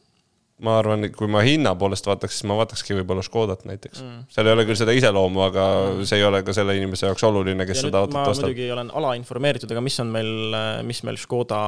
Ma 0.63 0.77
arvan, 0.79 1.09
kui 1.11 1.27
ma 1.31 1.41
hinna 1.43 1.73
poolest 1.79 2.07
vaataks, 2.07 2.39
siis 2.39 2.47
ma 2.47 2.55
vaatakski 2.61 2.95
võib-olla 2.99 3.23
Škodat 3.25 3.65
näiteks. 3.67 4.01
Mm.. 4.03 4.27
seal 4.31 4.47
ei 4.47 4.55
ole 4.55 4.67
küll 4.67 4.79
seda 4.79 4.95
iseloomu, 4.95 5.41
aga 5.49 5.65
see 6.07 6.21
ei 6.21 6.27
ole 6.27 6.43
ka 6.47 6.55
selle 6.55 6.77
inimese 6.79 7.09
jaoks 7.09 7.25
oluline, 7.27 7.67
kes 7.67 7.81
ja 7.81 7.89
seda 7.89 8.03
autot 8.05 8.21
ostab. 8.21 8.45
ma 8.45 8.51
muidugi 8.51 8.69
olen 8.71 8.93
alainformeeritud, 9.01 9.73
aga 9.75 9.83
mis 9.83 9.99
on 10.03 10.13
meil, 10.15 10.31
mis 10.87 11.03
meil 11.07 11.19
Škoda 11.19 11.59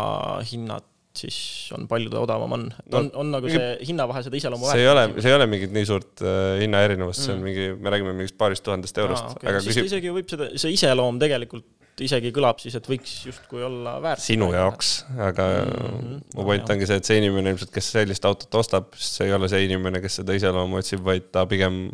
hinnad 0.47 0.87
siis 1.19 1.37
on, 1.75 1.87
palju 1.89 2.11
ta 2.13 2.21
odavam 2.23 2.57
on 2.57 2.67
no,? 2.69 2.99
on, 2.99 3.09
on 3.23 3.31
nagu 3.37 3.51
see 3.51 3.71
hinnavahe 3.89 4.23
seda 4.27 4.39
iseloomu 4.39 4.69
see 4.71 4.83
ei 4.85 4.91
ole, 4.91 5.07
see 5.17 5.31
ei 5.31 5.37
ole 5.39 5.49
mingit 5.51 5.73
nii 5.75 5.89
suurt 5.89 6.23
äh, 6.23 6.59
hinnaerinevust 6.63 7.21
mm., 7.21 7.25
see 7.25 7.33
on 7.35 7.41
mm. 7.41 7.49
mingi, 7.49 7.67
me 7.81 7.93
räägime 7.93 8.13
mingist 8.17 8.37
paarist 8.39 8.65
tuhandest 8.67 9.01
eurost 9.03 9.25
ah,. 9.25 9.35
Okay. 9.37 9.51
aga 9.51 9.63
siis 9.65 9.75
küsib... 9.75 9.89
isegi 9.91 10.13
võib 10.19 10.31
seda, 10.33 10.51
see 10.61 10.75
iseloom 10.77 11.19
tegelikult 11.23 11.67
isegi 12.05 12.29
kõlab 12.33 12.59
siis, 12.61 12.75
et 12.77 12.85
võiks 12.85 13.13
justkui 13.25 13.63
olla 13.65 13.95
väärt. 14.03 14.21
sinu 14.21 14.51
jaoks, 14.53 14.91
aga 15.17 15.47
mm 15.47 15.71
-hmm. 15.71 16.19
mu 16.35 16.45
point 16.45 16.69
ongi 16.73 16.89
see, 16.89 16.99
et 17.01 17.09
see 17.09 17.17
inimene 17.21 17.55
ilmselt, 17.55 17.71
kes 17.73 17.89
sellist 17.95 18.27
autot 18.29 18.59
ostab, 18.61 18.91
see 19.01 19.25
ei 19.25 19.33
ole 19.33 19.49
see 19.49 19.63
inimene, 19.65 20.01
kes 20.03 20.19
seda 20.21 20.35
iseloomu 20.37 20.77
otsib, 20.77 21.01
vaid 21.07 21.31
ta 21.33 21.47
pigem 21.49 21.87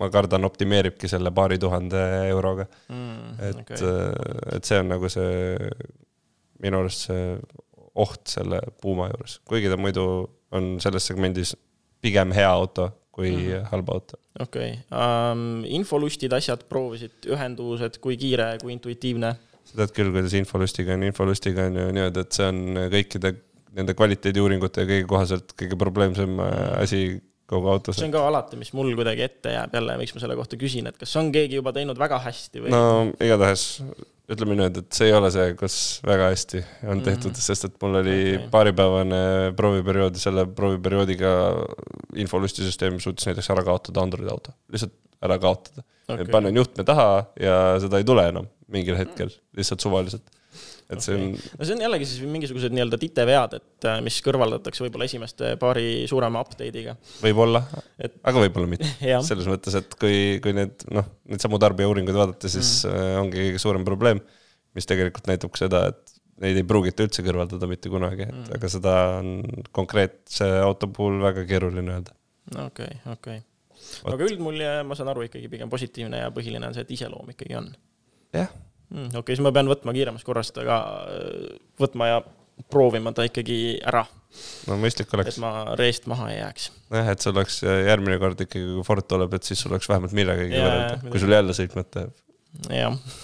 ma 0.00 0.08
kardan, 0.12 0.46
optimeeribki 0.48 1.10
selle 1.10 1.32
paari 1.34 1.58
tuhande 1.60 2.04
euroga 2.30 2.66
mm,. 2.88 3.34
et 3.48 3.64
okay., 3.64 3.90
et 4.56 4.64
see 4.64 4.78
on 4.80 4.94
nagu 4.94 5.10
see 5.12 5.56
minu 6.64 6.80
arust 6.84 7.08
see 7.08 7.26
oht 7.94 8.30
selle 8.30 8.60
Puma 8.82 9.08
juures, 9.10 9.40
kuigi 9.48 9.70
ta 9.72 9.78
muidu 9.80 10.06
on 10.54 10.72
selles 10.82 11.06
segmendis 11.10 11.54
pigem 12.00 12.32
hea 12.34 12.48
auto 12.50 12.90
kui 13.10 13.30
mm 13.34 13.68
halb 13.70 13.90
auto. 13.92 14.18
okei 14.40 14.70
okay. 14.70 14.82
um,, 14.94 15.62
infolustid, 15.66 16.32
asjad, 16.32 16.64
proovisid, 16.70 17.26
ühendused, 17.28 17.98
kui 18.02 18.16
kiire, 18.20 18.54
kui 18.62 18.74
intuitiivne? 18.76 19.34
sa 19.70 19.82
tead 19.82 19.94
küll, 19.96 20.12
kuidas 20.14 20.34
infolustiga 20.38 20.94
on, 20.96 21.06
infolustiga 21.10 21.66
on 21.68 21.78
ju 21.78 21.88
niimoodi, 21.94 22.24
et 22.24 22.38
see 22.38 22.46
on 22.48 22.60
kõikide 22.94 23.34
nende 23.76 23.94
kvaliteediuuringute 23.98 24.86
kõige 24.88 25.08
kohaselt 25.10 25.52
kõige 25.58 25.78
probleemsem 25.78 26.40
äh, 26.42 26.62
asi 26.80 27.02
kogu 27.50 27.70
autos. 27.70 27.98
see 27.98 28.08
on 28.08 28.14
ka 28.14 28.22
alati, 28.26 28.58
mis 28.60 28.72
mul 28.76 28.94
kuidagi 28.98 29.26
ette 29.26 29.54
jääb 29.56 29.74
jälle, 29.78 29.98
miks 30.00 30.14
ma 30.16 30.22
selle 30.22 30.38
kohta 30.38 30.58
küsin, 30.60 30.88
et 30.90 30.98
kas 30.98 31.14
on 31.20 31.30
keegi 31.34 31.58
juba 31.60 31.74
teinud 31.76 31.98
väga 32.00 32.22
hästi 32.24 32.64
või? 32.64 32.72
no 32.74 33.10
igatahes 33.18 33.66
ütleme 34.30 34.54
niimoodi, 34.54 34.84
et 34.84 34.96
see 34.96 35.08
ei 35.10 35.14
ole 35.16 35.30
see, 35.34 35.52
kus 35.58 35.76
väga 36.06 36.30
hästi 36.30 36.62
on 36.62 36.98
mhm. 37.00 37.04
tehtud 37.06 37.30
mm, 37.32 37.36
-hmm. 37.36 37.46
sest 37.46 37.68
et 37.68 37.76
mul 37.82 38.00
oli 38.00 38.16
okay. 38.36 38.48
paaripäevane 38.52 39.22
prooviperiood 39.58 40.18
ja 40.18 40.24
selle 40.26 40.46
prooviperioodiga 40.46 41.32
infolustisüsteem 42.24 43.00
suutis 43.02 43.26
näiteks 43.30 43.50
ära 43.54 43.64
kaotada 43.66 44.04
Androidi 44.04 44.30
auto, 44.32 44.54
lihtsalt 44.72 44.94
ära 45.20 45.38
kaotada 45.38 45.84
okay.. 46.08 46.28
panen 46.30 46.56
juhtme 46.56 46.86
taha 46.86 47.08
ja 47.40 47.56
seda 47.82 48.00
ei 48.00 48.06
tule 48.06 48.28
enam 48.30 48.46
mingil 48.70 48.98
hetkel, 48.98 49.32
lihtsalt 49.56 49.82
suvaliselt 49.82 50.39
et 50.90 50.98
okay. 50.98 51.04
see 51.06 51.16
on. 51.16 51.34
no 51.58 51.66
see 51.66 51.76
on 51.76 51.82
jällegi 51.84 52.08
siis 52.08 52.30
mingisugused 52.30 52.74
nii-öelda 52.74 52.98
titevead, 53.00 53.56
et 53.60 53.88
äh, 53.88 53.98
mis 54.04 54.18
kõrvaldatakse 54.26 54.84
võib-olla 54.84 55.06
esimeste 55.06 55.52
paari 55.60 56.06
suurema 56.10 56.42
update'iga. 56.44 56.96
võib-olla 57.22 57.62
et..., 57.98 58.16
aga 58.26 58.44
võib-olla 58.44 58.70
mitte 58.70 58.88
selles 59.30 59.48
mõttes, 59.50 59.76
et 59.78 59.98
kui, 60.00 60.38
kui 60.42 60.54
need 60.56 60.86
noh, 60.90 61.06
neid 61.30 61.42
samu 61.42 61.60
tarbijauuringuid 61.62 62.18
vaadata, 62.18 62.50
siis 62.50 62.80
mm 62.84 62.94
-hmm. 62.94 63.20
ongi 63.24 63.44
kõige 63.44 63.62
suurem 63.62 63.84
probleem, 63.86 64.22
mis 64.74 64.88
tegelikult 64.90 65.30
näitab 65.30 65.52
ka 65.54 65.62
seda, 65.62 65.84
et 65.92 66.16
neid 66.42 66.58
ei 66.58 66.66
pruugita 66.66 67.04
üldse 67.06 67.22
kõrvaldada 67.26 67.68
mitte 67.70 67.92
kunagi, 67.92 68.26
et 68.26 68.34
mm 68.34 68.42
-hmm. 68.42 68.56
aga 68.58 68.72
seda 68.72 68.96
on 69.20 69.62
konkreetse 69.76 70.48
auto 70.64 70.88
puhul 70.88 71.20
väga 71.22 71.44
keeruline 71.46 71.98
öelda. 71.98 72.16
okei 72.56 72.90
okay,, 72.98 73.12
okei 73.12 73.38
okay. 73.38 74.14
aga 74.14 74.24
üldmulje, 74.24 74.72
ma 74.82 74.98
saan 74.98 75.12
aru, 75.14 75.28
ikkagi 75.28 75.48
pigem 75.48 75.70
positiivne 75.70 76.24
ja 76.24 76.34
põhiline 76.34 76.66
on 76.66 76.74
see, 76.74 76.82
et 76.82 76.90
iseloom 76.98 77.30
ikkagi 77.36 77.56
on. 77.60 77.70
jah 78.34 78.50
mm,. 78.90 79.08
okei 79.10 79.22
okay,, 79.22 79.36
siis 79.36 79.44
ma 79.46 79.54
pean 79.54 79.70
võtma 79.70 79.94
kiiremas 79.96 80.26
korras 80.26 80.52
ta 80.54 80.66
ka, 80.66 80.78
äh, 81.14 81.56
võtma 81.80 82.10
ja 82.10 82.20
proovima 82.70 83.12
ta 83.16 83.24
ikkagi 83.28 83.78
ära. 83.88 84.04
no 84.68 84.76
mõistlik 84.80 85.12
oleks. 85.16 85.34
et 85.34 85.42
ma 85.42 85.74
reest 85.80 86.06
maha 86.10 86.28
ei 86.32 86.38
jääks. 86.40 86.68
jah, 86.92 87.08
et 87.14 87.24
sul 87.24 87.34
oleks 87.34 87.62
järgmine 87.64 88.20
kord 88.22 88.44
ikkagi, 88.46 88.76
kui 88.76 88.86
Ford 88.86 89.08
tuleb, 89.08 89.34
et 89.38 89.48
siis 89.48 89.62
sul 89.62 89.74
oleks 89.74 89.88
vähemalt 89.90 90.14
millegagi 90.16 90.54
võrrelda, 90.54 91.00
kui 91.08 91.22
sul 91.22 91.34
jälle 91.36 91.56
sõitmata 91.56 92.06
jääb. 92.06 92.22
jah 92.74 93.18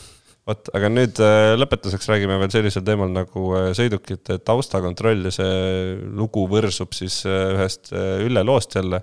vot, 0.47 0.69
aga 0.79 0.89
nüüd 0.93 1.21
äh, 1.23 1.53
lõpetuseks 1.59 2.09
räägime 2.13 2.39
veel 2.39 2.53
sellisel 2.55 2.85
teemal 2.87 3.11
nagu 3.11 3.47
äh, 3.59 3.71
sõidukite 3.77 4.39
taustakontroll 4.47 5.27
ja 5.27 5.35
see 5.35 5.95
lugu 6.15 6.47
võrsub 6.51 6.95
siis 6.95 7.25
ühest 7.27 7.91
Ülle 7.93 8.47
loost 8.47 8.79
jälle 8.79 9.03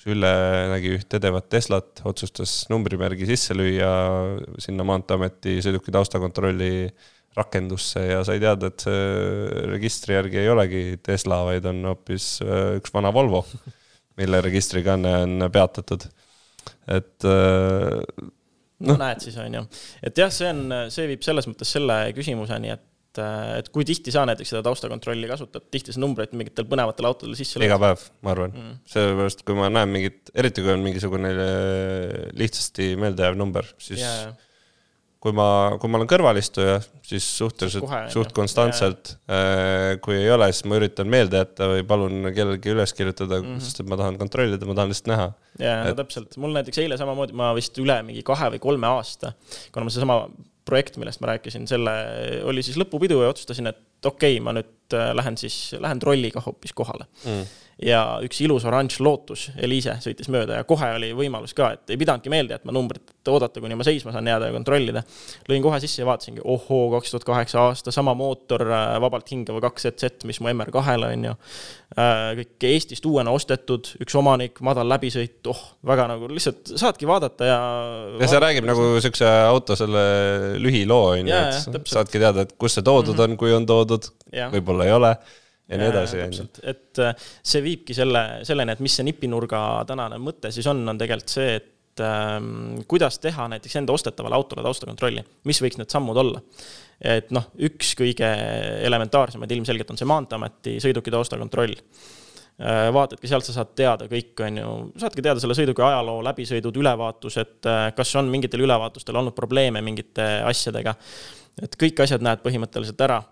kus 0.00 0.08
Ülle 0.14 0.32
nägi 0.72 0.94
üht 0.96 1.12
edevat 1.18 1.50
Teslat, 1.52 2.00
otsustas 2.08 2.64
numbrimärgi 2.72 3.28
sisse 3.28 3.52
lüüa 3.52 3.90
sinna 4.62 4.86
Maanteeameti 4.88 5.58
sõiduki 5.60 5.92
taustakontrolli 5.92 6.88
rakendusse 7.36 8.00
ja 8.08 8.22
sai 8.24 8.40
teada, 8.40 8.70
et 8.72 8.82
see 8.86 9.66
registri 9.70 10.16
järgi 10.16 10.40
ei 10.40 10.48
olegi 10.50 10.82
Tesla, 11.04 11.42
vaid 11.46 11.68
on 11.68 11.84
hoopis 11.92 12.40
äh, 12.42 12.80
üks 12.80 12.94
vana 12.94 13.12
Volvo, 13.14 13.44
mille 14.18 14.40
registrikanne 14.42 15.14
on 15.26 15.48
peatatud. 15.52 16.08
et 16.88 17.28
äh, 17.28 18.00
noh 18.80 18.96
no, 18.96 18.98
näed 19.04 19.20
siis 19.22 19.36
on 19.38 19.60
ju, 19.60 19.66
et 20.02 20.18
jah, 20.18 20.32
see 20.32 20.48
on, 20.48 20.64
see 20.90 21.06
viib 21.12 21.22
selles 21.26 21.46
mõttes 21.46 21.76
selle 21.76 22.00
küsimuseni, 22.16 22.72
et 22.72 22.89
et, 23.10 23.22
et 23.60 23.70
kui 23.74 23.86
tihti 23.86 24.12
sa 24.14 24.24
näiteks 24.28 24.52
seda 24.52 24.62
taustakontrolli 24.66 25.30
kasutad, 25.30 25.66
tihti 25.72 25.94
sa 25.94 26.02
numbreid 26.02 26.34
mingitel 26.38 26.68
põnevatel 26.70 27.08
autodel 27.10 27.38
sisse 27.38 27.58
lööd? 27.58 27.68
iga 27.70 27.80
päev, 27.82 28.04
ma 28.24 28.34
arvan 28.34 28.54
mm.. 28.54 28.76
sellepärast, 28.90 29.42
kui 29.46 29.58
ma 29.58 29.70
näen 29.72 29.90
mingit, 29.90 30.30
eriti 30.34 30.64
kui 30.64 30.74
on 30.74 30.84
mingisugune 30.84 31.32
lihtsasti 32.38 32.94
meeldejääv 33.00 33.38
number, 33.40 33.66
siis 33.82 34.02
yeah. 34.02 34.36
kui 35.20 35.34
ma, 35.36 35.46
kui 35.80 35.90
ma 35.90 35.98
olen 35.98 36.10
kõrvalistuja, 36.10 36.78
siis 37.06 37.26
suhteliselt, 37.40 37.90
suht 38.14 38.34
konstantselt 38.36 39.16
yeah.. 39.16 39.96
kui 40.04 40.20
ei 40.20 40.30
ole, 40.34 40.50
siis 40.54 40.68
ma 40.70 40.78
üritan 40.78 41.10
meelde 41.10 41.42
jätta 41.42 41.70
või 41.72 41.86
palun 41.88 42.30
kellelgi 42.36 42.76
üles 42.76 42.94
kirjutada 42.96 43.40
mm, 43.40 43.56
-hmm. 43.56 43.64
sest 43.66 43.82
et 43.82 43.90
ma 43.90 43.98
tahan 44.00 44.20
kontrollida, 44.20 44.68
ma 44.68 44.78
tahan 44.78 44.94
lihtsalt 44.94 45.10
näha. 45.10 45.32
jaa, 45.58 45.82
no 45.88 45.98
täpselt, 45.98 46.38
mul 46.40 46.54
näiteks 46.54 46.84
eile 46.84 47.00
samamoodi, 47.00 47.36
ma 47.42 47.50
vist 47.58 47.82
üle 47.82 47.98
mingi 48.06 48.22
kahe 48.26 48.54
või 48.54 48.62
kolme 48.70 48.94
aasta, 48.94 49.34
kuna 49.74 49.88
ma 49.88 49.96
sedasama 49.96 50.22
projekt, 50.68 50.98
millest 51.00 51.22
ma 51.22 51.32
rääkisin, 51.32 51.66
selle 51.70 51.94
oli 52.48 52.64
siis 52.66 52.78
lõpupidu 52.80 53.20
ja 53.24 53.32
otsustasin, 53.32 53.70
et 53.70 53.80
okei 54.06 54.36
okay,, 54.36 54.44
ma 54.44 54.54
nüüd 54.56 54.96
äh, 54.96 55.10
lähen 55.16 55.36
siis, 55.40 55.74
lähen 55.78 56.00
trolliga 56.02 56.42
hoopis 56.46 56.76
kohale 56.76 57.08
mm 57.24 57.44
ja 57.80 58.00
üks 58.24 58.40
ilus 58.44 58.64
oranž 58.68 58.98
Lotus 59.00 59.46
Eliise 59.60 59.96
sõitis 60.04 60.28
mööda 60.32 60.60
ja 60.60 60.66
kohe 60.68 60.90
oli 60.98 61.10
võimalus 61.16 61.54
ka, 61.56 61.72
et 61.76 61.92
ei 61.92 61.98
pidanudki 62.00 62.32
meelde 62.32 62.54
jätma 62.54 62.74
numbrit, 62.76 63.14
et 63.14 63.30
oodata, 63.32 63.62
kuni 63.62 63.76
ma 63.78 63.86
seisma 63.86 64.12
saan 64.12 64.28
jääda 64.28 64.50
ja 64.50 64.54
kontrollida. 64.54 65.02
lõin 65.48 65.64
kohe 65.64 65.80
sisse 65.80 66.02
ja 66.02 66.08
vaatasingi, 66.08 66.44
ohoo, 66.44 66.90
kaks 66.96 67.14
tuhat 67.14 67.24
kaheksa 67.28 67.64
aasta, 67.68 67.94
sama 67.94 68.14
mootor, 68.16 68.66
äh, 68.68 68.96
vabalt 69.00 69.32
hingav 69.32 69.60
kaks 69.64 69.88
ZZ, 69.88 70.26
mis 70.28 70.40
mu 70.44 70.52
MR2-l 70.52 71.06
on 71.08 71.24
ju. 71.30 71.34
Äh, 71.96 72.24
kõik 72.42 72.68
Eestist 72.68 73.06
uuena 73.08 73.32
ostetud, 73.34 73.94
üks 74.04 74.14
omanik, 74.18 74.60
madal 74.66 74.88
läbisõit, 74.90 75.40
oh, 75.50 75.62
väga 75.86 76.06
nagu 76.12 76.28
lihtsalt 76.30 76.74
saadki 76.78 77.08
vaadata 77.08 77.48
ja. 77.48 77.58
ja 78.20 78.28
see 78.30 78.42
räägib 78.44 78.68
nagu 78.68 78.92
siukse 79.02 79.26
auto 79.48 79.74
selle 79.78 80.04
lühiloo 80.60 81.16
on 81.16 81.32
ju, 81.32 81.40
et 81.40 81.88
saadki 81.88 82.20
teada, 82.20 82.44
et 82.44 82.54
kus 82.60 82.76
see 82.76 82.84
toodud 82.84 83.16
mm 83.16 83.18
-hmm. 83.18 83.32
on, 83.32 83.40
kui 83.40 83.56
on 83.56 83.66
toodud, 83.66 83.89
võib-olla 84.54 84.88
ei 84.88 84.92
ole 84.96 85.14
ja 85.70 85.78
nii 85.78 85.90
edasi, 85.90 86.20
on 86.24 86.34
ju. 86.34 86.46
et 86.72 87.02
äh, 87.02 87.26
see 87.52 87.62
viibki 87.64 87.96
selle, 87.96 88.24
selleni, 88.46 88.74
et 88.74 88.82
mis 88.84 88.96
see 88.98 89.06
nipinurga 89.06 89.60
tänane 89.88 90.18
mõte 90.22 90.50
siis 90.54 90.66
on, 90.70 90.82
on 90.90 90.98
tegelikult 91.00 91.34
see, 91.34 91.58
et 91.60 92.02
ähm, 92.04 92.80
kuidas 92.90 93.20
teha 93.22 93.48
näiteks 93.54 93.78
enda 93.80 93.94
ostetavale 93.94 94.38
autole 94.38 94.64
taustakontrolli, 94.66 95.24
mis 95.48 95.62
võiks 95.62 95.78
need 95.80 95.92
sammud 95.92 96.18
olla. 96.20 96.42
et 97.00 97.30
noh, 97.34 97.46
üks 97.70 97.94
kõige 97.98 98.28
elementaarsemaid 98.86 99.52
ilmselgelt 99.56 99.94
on 99.94 100.00
see 100.00 100.10
Maanteeameti 100.10 100.76
sõiduki 100.82 101.14
taustakontroll 101.14 101.76
äh, 101.78 102.88
vaatadki, 102.92 103.30
sealt 103.30 103.46
sa 103.46 103.54
saad 103.60 103.74
teada 103.78 104.10
kõik, 104.10 104.34
on 104.46 104.62
ju, 104.62 104.76
saadki 105.00 105.24
teada 105.24 105.42
selle 105.42 105.56
sõiduki 105.56 105.86
ajaloo, 105.86 106.18
läbisõidud, 106.26 106.82
ülevaatused, 106.82 107.58
äh, 107.70 107.84
kas 107.96 108.16
on 108.18 108.32
mingitel 108.32 108.66
ülevaatustel 108.66 109.22
olnud 109.22 109.38
probleeme 109.38 109.84
mingite 109.86 110.32
asjadega. 110.50 110.98
et 111.62 111.76
kõik 111.78 112.02
asjad 112.02 112.26
näed 112.26 112.42
põhimõtteliselt 112.42 113.06
ära. 113.06 113.22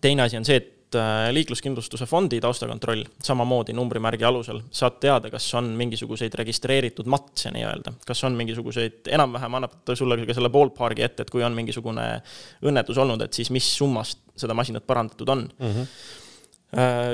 Teine 0.00 0.22
asi 0.22 0.38
on 0.38 0.44
see, 0.44 0.56
et 0.56 0.76
Äh, 0.94 1.28
liikluskindlustuse 1.32 2.06
fondi 2.06 2.40
taustakontroll 2.42 3.04
samamoodi 3.22 3.72
numbrimärgi 3.78 4.24
alusel, 4.26 4.58
saad 4.74 4.96
teada, 5.02 5.28
kas 5.30 5.44
on 5.54 5.68
mingisuguseid 5.78 6.34
registreeritud 6.40 7.06
matse 7.10 7.52
nii-öelda, 7.54 7.92
kas 8.06 8.24
on 8.26 8.34
mingisuguseid, 8.38 9.06
enam-vähem 9.14 9.54
annab 9.60 9.76
ta 9.86 9.94
sulle 9.94 10.18
ka 10.26 10.34
selle 10.34 10.50
ballpark'i 10.50 11.04
ette, 11.06 11.22
et 11.22 11.30
kui 11.30 11.44
on 11.46 11.54
mingisugune 11.54 12.06
õnnetus 12.66 12.98
olnud, 12.98 13.22
et 13.22 13.38
siis 13.38 13.52
mis 13.54 13.68
summast 13.76 14.24
seda 14.40 14.56
masinat 14.58 14.86
parandatud 14.86 15.30
on 15.36 15.46
mm. 15.46 15.76
-hmm 15.76 16.18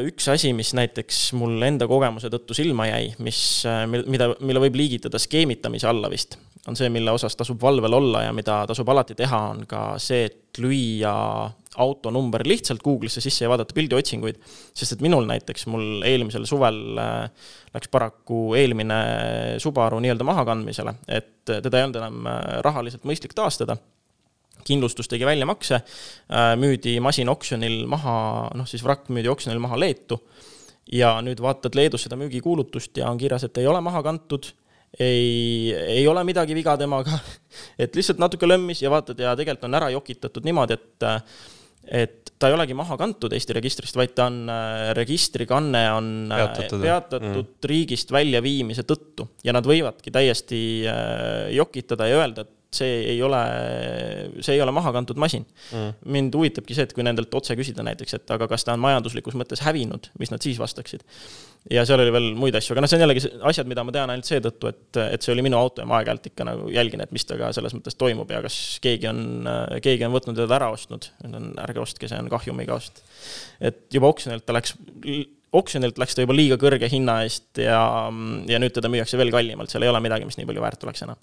üks 0.04 0.26
asi, 0.28 0.50
mis 0.52 0.74
näiteks 0.76 1.32
mul 1.32 1.62
enda 1.64 1.86
kogemuse 1.88 2.28
tõttu 2.28 2.52
silma 2.52 2.90
jäi, 2.90 3.14
mis, 3.24 3.38
äh, 3.64 3.86
mida, 3.88 4.34
mille 4.40 4.60
võib 4.66 4.74
liigitada 4.76 5.16
skeemitamise 5.18 5.88
alla 5.88 6.10
vist, 6.12 6.36
on 6.66 6.76
see, 6.78 6.88
mille 6.92 7.12
osas 7.14 7.36
tasub 7.38 7.60
valvel 7.62 7.94
olla 7.94 8.26
ja 8.26 8.32
mida 8.34 8.62
tasub 8.68 8.88
alati 8.90 9.14
teha, 9.18 9.40
on 9.54 9.66
ka 9.70 9.82
see, 10.02 10.26
et 10.26 10.60
lüüa 10.62 11.14
autonumber 11.82 12.42
lihtsalt 12.48 12.80
Google'isse 12.84 13.20
sisse 13.20 13.44
ja 13.44 13.50
vaadata 13.52 13.74
pildiotsinguid. 13.76 14.38
sest 14.74 14.96
et 14.96 15.04
minul 15.04 15.26
näiteks, 15.28 15.66
mul 15.72 16.02
eelmisel 16.06 16.46
suvel 16.48 16.98
äh, 17.00 17.50
läks 17.74 17.90
paraku 17.92 18.54
eelmine 18.56 19.00
Subaru 19.62 20.00
nii-öelda 20.00 20.24
mahakandmisele, 20.24 20.96
et 21.08 21.44
teda 21.44 21.78
ei 21.78 21.86
olnud 21.86 22.00
enam 22.00 22.30
äh, 22.30 22.40
rahaliselt 22.66 23.04
mõistlik 23.08 23.36
taastada 23.36 23.76
kindlustus 24.66 25.08
tegi 25.10 25.26
väljamakse, 25.28 25.78
äh, 25.78 26.52
müüdi 26.58 26.96
masin 27.04 27.30
oksjonil 27.30 27.84
maha, 27.90 28.16
noh 28.58 28.68
siis 28.68 28.84
vrakk 28.84 29.10
müüdi 29.14 29.30
oksjonil 29.30 29.62
maha 29.62 29.78
Leetu. 29.80 30.20
ja 30.92 31.16
nüüd 31.18 31.40
vaatad 31.42 31.74
Leedus 31.74 32.04
seda 32.06 32.14
müügikuulutust 32.16 32.96
ja 33.00 33.08
on 33.10 33.18
kirjas, 33.18 33.42
et 33.44 33.58
ei 33.58 33.66
ole 33.66 33.80
maha 33.82 34.04
kantud 34.06 34.52
ei, 35.00 35.74
ei 35.98 36.06
ole 36.08 36.24
midagi 36.26 36.56
viga 36.56 36.76
temaga. 36.80 37.18
et 37.82 37.96
lihtsalt 37.96 38.22
natuke 38.22 38.48
lömmis 38.48 38.82
ja 38.82 38.92
vaatad 38.92 39.20
ja 39.20 39.34
tegelikult 39.38 39.68
on 39.68 39.80
ära 39.80 39.92
jokitatud 39.94 40.48
niimoodi, 40.48 40.78
et 40.80 41.10
et 41.86 42.32
ta 42.36 42.48
ei 42.50 42.56
olegi 42.56 42.74
maha 42.74 42.96
kantud 42.98 43.32
Eesti 43.32 43.54
registrist, 43.56 43.96
vaid 43.96 44.10
ta 44.16 44.26
on, 44.26 44.40
registrikanne 44.98 45.82
on 45.94 46.08
peatatud, 46.32 46.82
peatatud 46.82 47.44
mm. 47.44 47.68
riigist 47.70 48.10
väljaviimise 48.12 48.82
tõttu 48.88 49.28
ja 49.46 49.54
nad 49.54 49.66
võivadki 49.68 50.10
täiesti 50.12 50.58
äh, 50.90 51.46
jokitada 51.54 52.10
ja 52.10 52.18
öelda, 52.20 52.42
et 52.42 52.65
see 52.76 53.00
ei 53.12 53.18
ole, 53.24 53.40
see 54.44 54.56
ei 54.56 54.62
ole 54.62 54.74
maha 54.74 54.92
kantud 54.96 55.18
masin 55.20 55.44
mm.. 55.46 55.98
mind 56.16 56.36
huvitabki 56.38 56.76
see, 56.76 56.86
et 56.88 56.94
kui 56.96 57.04
nendelt 57.06 57.32
otse 57.38 57.56
küsida 57.58 57.84
näiteks, 57.86 58.18
et 58.18 58.34
aga 58.36 58.48
kas 58.50 58.66
ta 58.66 58.74
on 58.76 58.82
majanduslikus 58.84 59.36
mõttes 59.38 59.62
hävinud, 59.66 60.10
mis 60.20 60.32
nad 60.32 60.44
siis 60.44 60.60
vastaksid. 60.60 61.04
ja 61.72 61.84
seal 61.88 62.02
oli 62.04 62.14
veel 62.14 62.28
muid 62.38 62.58
asju, 62.58 62.74
aga 62.74 62.84
noh, 62.84 62.90
see 62.92 63.00
on 63.00 63.06
jällegi 63.06 63.24
asjad, 63.52 63.70
mida 63.70 63.84
ma 63.86 63.94
tean 63.94 64.12
ainult 64.12 64.28
seetõttu, 64.28 64.72
et, 64.72 65.00
et 65.06 65.26
see 65.26 65.34
oli 65.34 65.46
minu 65.46 65.58
auto 65.60 65.82
ja 65.82 65.88
ma 65.88 66.00
aeg-ajalt 66.00 66.30
ikka 66.32 66.48
nagu 66.48 66.68
jälgin, 66.72 67.04
et 67.04 67.14
mis 67.16 67.26
temaga 67.26 67.52
selles 67.56 67.76
mõttes 67.76 67.98
toimub 67.98 68.30
ja 68.32 68.42
kas 68.44 68.58
keegi 68.84 69.10
on, 69.10 69.22
keegi 69.84 70.06
on 70.06 70.14
võtnud 70.14 70.38
teda 70.38 70.60
ära 70.60 70.70
ostnud. 70.74 71.10
ärge 71.66 71.82
ostke, 71.82 72.10
see 72.10 72.20
on 72.20 72.30
kahjumiga 72.32 72.76
ost. 72.76 73.02
et 73.60 73.86
juba 73.92 74.12
oksjonilt 74.14 74.46
ta 74.46 74.56
läks 74.56 74.76
oksjonilt 75.52 75.98
läks 75.98 76.16
ta 76.16 76.24
juba 76.24 76.34
liiga 76.34 76.58
kõrge 76.60 76.88
hinna 76.90 77.20
eest 77.24 77.60
ja, 77.62 77.78
ja 78.50 78.58
nüüd 78.60 78.74
teda 78.74 78.90
müüakse 78.92 79.18
veel 79.20 79.30
kallimalt, 79.34 79.70
seal 79.70 79.86
ei 79.86 79.90
ole 79.92 80.00
midagi, 80.02 80.26
mis 80.28 80.38
nii 80.40 80.48
palju 80.48 80.64
väärt 80.64 80.86
oleks 80.86 81.04
enam. 81.06 81.20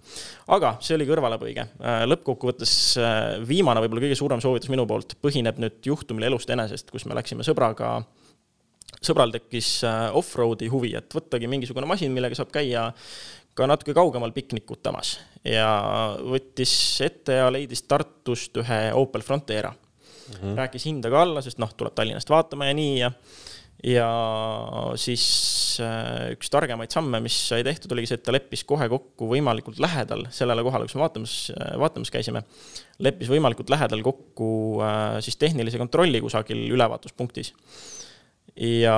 aga 0.55 0.75
see 0.83 0.95
oli 0.97 1.07
kõrvalepõige. 1.09 1.67
Äh, 1.83 2.03
lõppkokkuvõttes 2.07 2.73
äh, 3.01 3.19
viimane, 3.47 3.83
võib-olla 3.83 4.05
kõige 4.07 4.19
suurem 4.19 4.43
soovitus 4.43 4.71
minu 4.73 4.87
poolt 4.89 5.17
põhineb 5.23 5.59
nüüd 5.61 5.79
juhtumil 5.91 6.29
elust 6.31 6.49
enesest, 6.55 6.89
kus 6.93 7.07
me 7.09 7.17
läksime 7.19 7.45
sõbraga 7.45 7.97
sõbral 9.03 9.33
tekkis 9.35 9.75
äh, 9.87 10.07
off-road'i 10.15 10.71
huvi, 10.71 10.95
et 10.97 11.13
võttagi 11.13 11.49
mingisugune 11.51 11.89
masin, 11.89 12.13
millega 12.15 12.39
saab 12.39 12.53
käia 12.53 12.89
ka 13.53 13.67
natuke 13.69 13.93
kaugemal 13.93 14.33
piknikutamas 14.33 15.17
ja 15.45 15.67
võttis 16.23 16.73
ette 17.05 17.37
ja 17.41 17.49
leidis 17.53 17.83
Tartust 17.85 18.57
ühe 18.63 18.79
Opel 18.97 19.21
Frontera 19.21 19.69
mm. 19.73 20.35
-hmm. 20.39 20.55
rääkis 20.57 20.85
hinda 20.85 21.09
ka 21.09 21.21
alla, 21.21 21.41
sest 21.41 21.59
noh, 21.61 21.73
tuleb 21.77 21.93
Tallinnast 21.93 22.29
vaatama 22.29 22.71
ja 22.71 22.73
nii 22.73 22.95
ja 22.99 23.11
ja 23.83 24.09
siis 24.99 25.23
äh, 25.83 26.31
üks 26.35 26.51
targemaid 26.53 26.93
samme, 26.93 27.19
mis 27.23 27.35
sai 27.49 27.65
tehtud, 27.67 27.91
oligi 27.95 28.11
see, 28.11 28.19
et 28.21 28.23
ta 28.23 28.35
leppis 28.35 28.63
kohe 28.67 28.87
kokku 28.91 29.27
võimalikult 29.33 29.81
lähedal 29.83 30.27
sellele 30.31 30.63
kohale, 30.63 30.87
kus 30.87 30.95
me 30.95 31.03
vaatamas, 31.03 31.35
vaatamas 31.81 32.13
käisime. 32.13 32.45
leppis 33.03 33.31
võimalikult 33.31 33.73
lähedal 33.73 34.05
kokku 34.05 34.49
siis 35.25 35.35
tehnilise 35.41 35.81
kontrolli 35.81 36.21
kusagil 36.23 36.63
ülevaatuspunktis 36.71 37.51
ja 38.59 38.95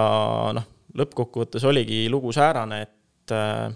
noh, 0.55 0.67
lõppkokkuvõttes 0.99 1.65
oligi 1.67 2.05
lugu 2.11 2.31
säärane, 2.35 2.81
et 2.85 3.33
äh, 3.35 3.67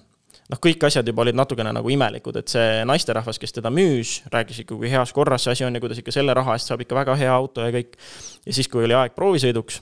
noh, 0.49 0.61
kõik 0.61 0.83
asjad 0.87 1.07
juba 1.07 1.23
olid 1.25 1.37
natukene 1.37 1.73
nagu 1.75 1.91
imelikud, 1.91 2.39
et 2.41 2.51
see 2.51 2.83
naisterahvas, 2.87 3.39
kes 3.41 3.55
teda 3.59 3.71
müüs, 3.73 4.19
rääkis 4.33 4.63
ikka, 4.63 4.77
kui 4.79 4.91
heas 4.91 5.13
korras 5.15 5.45
see 5.45 5.55
asi 5.55 5.67
on 5.67 5.75
ja 5.75 5.83
kuidas 5.83 6.01
ikka 6.01 6.15
selle 6.15 6.35
raha 6.37 6.57
eest 6.57 6.71
saab 6.71 6.83
ikka 6.85 6.99
väga 7.01 7.15
hea 7.19 7.31
auto 7.33 7.65
ja 7.65 7.73
kõik. 7.75 7.95
ja 8.45 8.55
siis, 8.55 8.71
kui 8.71 8.85
oli 8.87 8.97
aeg 8.97 9.15
proovisõiduks 9.17 9.81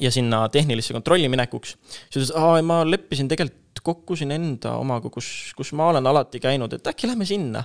ja 0.00 0.12
sinna 0.14 0.44
tehnilisse 0.52 0.94
kontrolli 0.96 1.28
minekuks, 1.32 1.76
siis 2.08 2.22
ütles, 2.22 2.32
aa, 2.38 2.62
ma 2.66 2.82
leppisin 2.88 3.28
tegelikult 3.30 3.82
kokku 3.82 4.14
siin 4.16 4.30
enda 4.30 4.76
omaga, 4.78 5.10
kus, 5.10 5.26
kus 5.58 5.72
ma 5.74 5.88
olen 5.90 6.06
alati 6.06 6.38
käinud, 6.42 6.72
et 6.76 6.86
äkki 6.92 7.10
lähme 7.10 7.26
sinna 7.26 7.64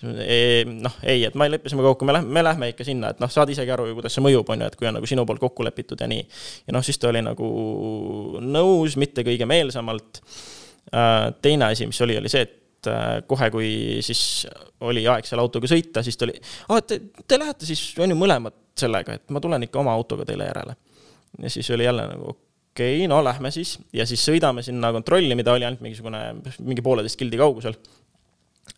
noh, 0.00 0.94
ei, 1.04 1.24
et 1.28 1.34
ma 1.36 1.46
leppisime 1.50 1.82
kokku, 1.84 2.06
me 2.08 2.14
lähme, 2.16 2.32
me 2.32 2.44
lähme 2.44 2.70
ikka 2.72 2.84
sinna, 2.88 3.10
et 3.12 3.20
noh, 3.20 3.30
saad 3.32 3.50
isegi 3.52 3.72
aru 3.74 3.90
ju, 3.90 3.96
kuidas 3.98 4.14
see 4.16 4.24
mõjub, 4.24 4.48
on 4.52 4.64
ju, 4.64 4.68
et 4.70 4.78
kui 4.80 4.88
on 4.88 4.96
nagu 4.96 5.08
sinu 5.08 5.26
poolt 5.28 5.42
kokku 5.42 5.66
lepitud 5.66 6.00
ja 6.00 6.08
nii. 6.10 6.22
ja 6.68 6.76
noh, 6.76 6.84
siis 6.86 6.98
ta 7.00 7.10
oli 7.10 7.20
nagu 7.24 7.50
nõus, 8.40 8.96
mitte 9.00 9.24
kõige 9.26 9.48
meelsamalt. 9.48 10.22
Äh, 10.96 11.28
teine 11.44 11.68
asi, 11.68 11.86
mis 11.90 12.00
oli, 12.02 12.16
oli 12.18 12.32
see, 12.32 12.46
et 12.48 12.88
äh, 12.90 13.20
kohe, 13.28 13.50
kui 13.52 13.70
siis 14.04 14.46
oli 14.88 15.04
aeg 15.10 15.28
selle 15.28 15.44
autoga 15.44 15.68
sõita, 15.70 16.02
siis 16.06 16.16
ta 16.16 16.26
oli, 16.26 16.38
aa, 16.70 16.80
te, 16.80 17.02
te 17.28 17.38
lähete 17.38 17.68
siis, 17.68 17.84
on 18.00 18.10
ju, 18.10 18.16
mõlemad 18.18 18.56
sellega, 18.80 19.18
et 19.20 19.34
ma 19.34 19.42
tulen 19.44 19.68
ikka 19.68 19.82
oma 19.82 19.92
autoga 19.92 20.24
teile 20.28 20.48
järele. 20.48 20.78
Ja 21.42 21.50
siis 21.50 21.70
oli 21.70 21.84
jälle 21.84 22.06
nagu 22.10 22.28
okei 22.30 23.00
okay,, 23.00 23.08
no 23.10 23.22
lähme 23.24 23.50
siis 23.54 23.78
ja 23.92 24.06
siis 24.06 24.22
sõidame 24.26 24.62
sinna 24.66 24.92
kontrolli, 24.92 25.34
mida 25.38 25.52
oli 25.52 25.66
ainult 25.66 25.82
mingisugune, 25.84 26.22
mingi 26.60 26.84
pooleteist 26.84 27.18
kildi 27.20 27.40
kaugusel. 27.40 27.76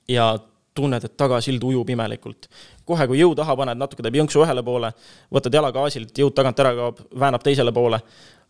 ja 0.09 0.33
tunned, 0.75 1.05
et 1.05 1.17
tagasild 1.21 1.65
ujub 1.65 1.91
imelikult. 1.93 2.49
kohe, 2.89 3.07
kui 3.07 3.21
jõu 3.21 3.35
taha 3.39 3.57
paned, 3.57 3.79
natuke 3.79 4.03
teeb 4.03 4.17
jõnksu 4.19 4.43
ühele 4.43 4.63
poole, 4.67 4.93
võtad 5.33 5.55
jala 5.55 5.71
gaasilt, 5.73 6.17
jõud 6.19 6.35
tagant 6.35 6.59
ära 6.65 6.73
kaob, 6.75 7.03
väänab 7.21 7.45
teisele 7.45 7.73
poole, 7.73 8.01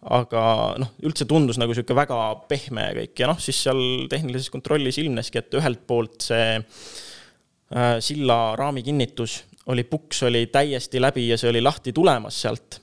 aga 0.03 0.43
noh, 0.83 0.93
üldse 1.07 1.27
tundus 1.31 1.59
nagu 1.61 1.75
niisugune 1.75 1.99
väga 2.01 2.19
pehme 2.51 2.89
ja 2.89 2.95
kõik 2.97 3.23
ja 3.23 3.31
noh, 3.31 3.41
siis 3.43 3.61
seal 3.67 3.83
tehnilises 4.11 4.51
kontrollis 4.51 4.99
ilmneski, 5.03 5.43
et 5.43 5.59
ühelt 5.59 5.85
poolt 5.87 6.27
see 6.27 6.47
äh, 6.59 7.99
silla 8.03 8.39
raami 8.59 8.83
kinnitus 8.87 9.43
oli, 9.71 9.85
puks 9.87 10.25
oli 10.27 10.47
täiesti 10.51 11.03
läbi 11.03 11.29
ja 11.29 11.39
see 11.39 11.53
oli 11.53 11.63
lahti 11.63 11.93
tulemas 11.95 12.41
sealt. 12.43 12.82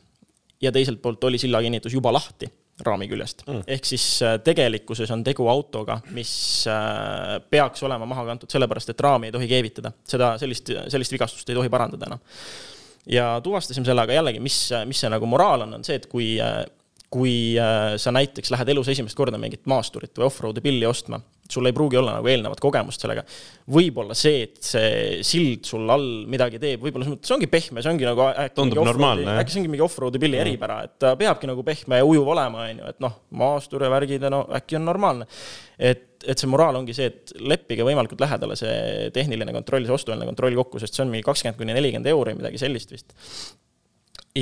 Ja 0.62 0.72
teiselt 0.72 1.02
poolt 1.02 1.24
oli 1.24 1.38
silla 1.41 1.62
kinnitus 1.62 1.93
juba 1.93 2.13
lahti 2.13 2.50
raami 2.86 3.08
küljest 3.12 3.43
mm.. 3.48 3.63
ehk 3.67 3.88
siis 3.88 4.06
äh, 4.24 4.38
tegelikkuses 4.43 5.12
on 5.12 5.24
tegu 5.26 5.48
autoga, 5.52 6.00
mis 6.15 6.32
äh, 6.72 7.38
peaks 7.52 7.84
olema 7.88 8.08
maha 8.10 8.26
kantud 8.32 8.52
sellepärast, 8.52 8.93
et 8.93 9.04
raami 9.04 9.30
ei 9.30 9.36
tohi 9.36 9.48
keevitada. 9.52 9.91
seda, 10.08 10.34
sellist, 10.41 10.72
sellist 10.88 11.15
vigastust 11.15 11.50
ei 11.50 11.58
tohi 11.58 11.72
parandada 11.72 12.08
enam. 12.10 12.24
ja 13.10 13.32
tuvastasime 13.43 13.88
selle, 13.88 14.06
aga 14.08 14.19
jällegi, 14.19 14.43
mis, 14.43 14.62
mis 14.88 15.04
see 15.04 15.12
nagu 15.12 15.28
moraal 15.30 15.67
on, 15.67 15.80
on 15.80 15.88
see, 15.88 16.00
et 16.00 16.08
kui, 16.12 16.32
äh, 16.43 16.62
kui 17.10 17.58
sa 17.98 18.13
näiteks 18.13 18.52
lähed 18.54 18.69
elus 18.76 18.91
esimest 18.93 19.17
korda 19.17 19.39
mingit 19.41 19.65
maasturit 19.69 20.13
või 20.17 20.28
off-road'i 20.28 20.62
pilli 20.62 20.86
ostma 20.86 21.17
sul 21.50 21.65
ei 21.65 21.74
pruugi 21.74 21.98
olla 21.98 22.13
nagu 22.17 22.30
eelnevat 22.30 22.60
kogemust 22.62 23.02
sellega. 23.02 23.24
võib-olla 23.74 24.15
see, 24.17 24.43
et 24.45 24.60
see 24.63 25.22
sild 25.26 25.65
sul 25.67 25.89
all 25.89 26.26
midagi 26.30 26.60
teeb, 26.62 26.82
võib-olla 26.84 27.08
selles 27.08 27.17
mõttes 27.17 27.34
ongi 27.36 27.50
pehme, 27.50 27.84
see 27.84 27.93
ongi 27.93 28.06
nagu 28.08 28.28
tundub 28.58 28.84
normaalne, 28.86 29.38
äkki 29.41 29.56
see 29.56 29.63
ongi 29.63 29.72
mingi 29.74 29.86
off-road'i 29.86 30.22
pilli 30.22 30.39
eripära, 30.41 30.82
et 30.86 31.00
ta 31.02 31.15
peabki 31.19 31.50
nagu 31.50 31.65
pehme 31.65 32.02
ja 32.02 32.06
ujuv 32.06 32.30
olema, 32.36 32.67
on 32.67 32.84
ju, 32.84 32.91
et 32.93 33.02
noh, 33.06 33.15
maastur 33.41 33.86
ja 33.86 33.89
värgid 33.93 34.28
ja 34.28 34.32
no 34.34 34.43
äkki 34.60 34.78
on 34.78 34.86
normaalne. 34.89 35.30
et, 35.80 36.06
et 36.28 36.38
see 36.38 36.52
moraal 36.52 36.78
ongi 36.82 36.93
see, 36.93 37.10
et 37.10 37.34
leppige 37.39 37.88
võimalikult 37.88 38.22
lähedale 38.22 38.58
see 38.60 39.10
tehniline 39.15 39.56
kontroll, 39.56 39.88
see 39.88 39.95
ostueelne 39.95 40.30
kontroll 40.30 40.58
kokku, 40.62 40.82
sest 40.84 40.98
see 40.98 41.06
on 41.06 41.13
mingi 41.13 41.26
kakskümmend 41.26 41.58
kuni 41.58 41.74
nelikümmend 41.78 42.13
euri, 42.13 42.38
midagi 42.38 42.62
sellist 42.62 42.93
vist. 42.93 43.17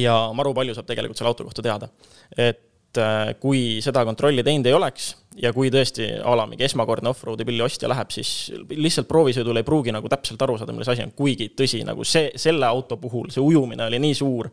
Ja 0.02 0.18
maru 0.38 0.54
palju 0.58 0.76
saab 0.78 0.88
tegelikult 0.90 1.20
selle 1.20 1.34
auto 1.34 1.48
kohta 1.48 1.66
teada. 1.66 1.90
et 2.38 3.02
äh, 3.02 3.34
kui 3.42 3.80
seda 3.84 4.06
kontrolli 4.08 4.46
teinud 4.46 4.70
ei 4.70 4.78
oleks 4.78 5.14
ja 5.42 5.54
kui 5.54 5.72
tõesti 5.74 6.10
a 6.18 6.36
la 6.38 6.48
mingi 6.50 6.66
esmakordne 6.68 7.12
off-road'i 7.12 7.46
pilli 7.48 7.64
ostja 7.66 7.90
läheb, 7.92 8.12
siis 8.14 8.52
lihtsalt 8.74 9.10
proovisõidul 9.10 9.62
ei 9.62 9.68
pruugi 9.68 9.94
nagu 9.96 10.10
täpselt 10.12 10.42
aru 10.46 10.58
saada, 10.58 10.76
milles 10.76 10.92
asi 10.94 11.06
on, 11.06 11.14
kuigi 11.18 11.52
tõsi, 11.58 11.84
nagu 11.88 12.06
see, 12.08 12.32
selle 12.40 12.68
auto 12.68 13.00
puhul 13.02 13.32
see 13.34 13.44
ujumine 13.44 13.88
oli 13.88 14.02
nii 14.04 14.18
suur 14.18 14.52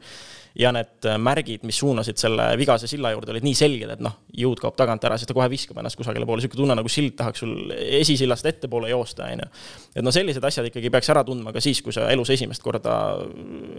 ja 0.55 0.71
need 0.75 1.07
märgid, 1.19 1.65
mis 1.67 1.79
suunasid 1.83 2.19
selle 2.19 2.47
vigase 2.59 2.87
silla 2.91 3.11
juurde, 3.11 3.33
olid 3.35 3.45
nii 3.47 3.57
selged, 3.59 3.91
et 3.97 4.03
noh, 4.05 4.15
jõud 4.39 4.61
kaob 4.63 4.77
tagant 4.79 5.03
ära, 5.07 5.17
siis 5.19 5.27
ta 5.27 5.35
kohe 5.35 5.49
viskab 5.51 5.81
ennast 5.83 5.99
kusagile 5.99 6.27
poole, 6.29 6.39
niisugune 6.43 6.61
tunne 6.63 6.77
nagu 6.79 6.91
sild 6.93 7.17
tahaks 7.19 7.43
sul 7.43 7.73
esisillast 7.75 8.47
ettepoole 8.47 8.93
joosta, 8.93 9.27
on 9.35 9.43
ju. 9.43 9.49
et 9.99 10.07
no 10.07 10.13
sellised 10.15 10.47
asjad 10.47 10.69
ikkagi 10.71 10.93
peaks 10.95 11.11
ära 11.11 11.25
tundma 11.27 11.53
ka 11.55 11.63
siis, 11.65 11.83
kui 11.83 11.95
sa 11.95 12.07
elus 12.15 12.31
esimest 12.35 12.63
korda 12.63 12.95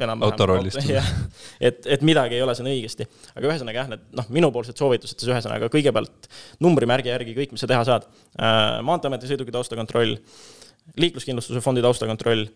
enam 0.04 0.26
autorollist. 0.28 0.84
et, 1.70 1.80
et 1.96 2.04
midagi 2.08 2.36
ei 2.36 2.44
ole 2.44 2.58
siin 2.58 2.68
õigesti. 2.74 3.08
aga 3.36 3.54
ühesõnaga 3.54 3.84
jah, 3.84 3.92
need 3.96 4.06
noh, 4.20 4.28
minupoolsed 4.36 4.76
soovitused 4.80 5.16
siis 5.16 5.32
ühesõnaga 5.32 5.72
kõigepealt 5.72 6.30
numbrimärgi 6.96 7.12
järgi 7.12 7.36
kõik, 7.36 7.52
mis 7.54 7.64
sa 7.64 7.68
teha 7.68 7.84
saad. 7.88 8.06
Äh, 8.40 8.82
maanteeameti 8.86 9.28
sõiduki 9.28 9.52
taustakontroll, 9.52 10.16
liikluskindlustuse 11.02 11.62
fondi 11.62 11.84
taustakontroll 11.84 12.48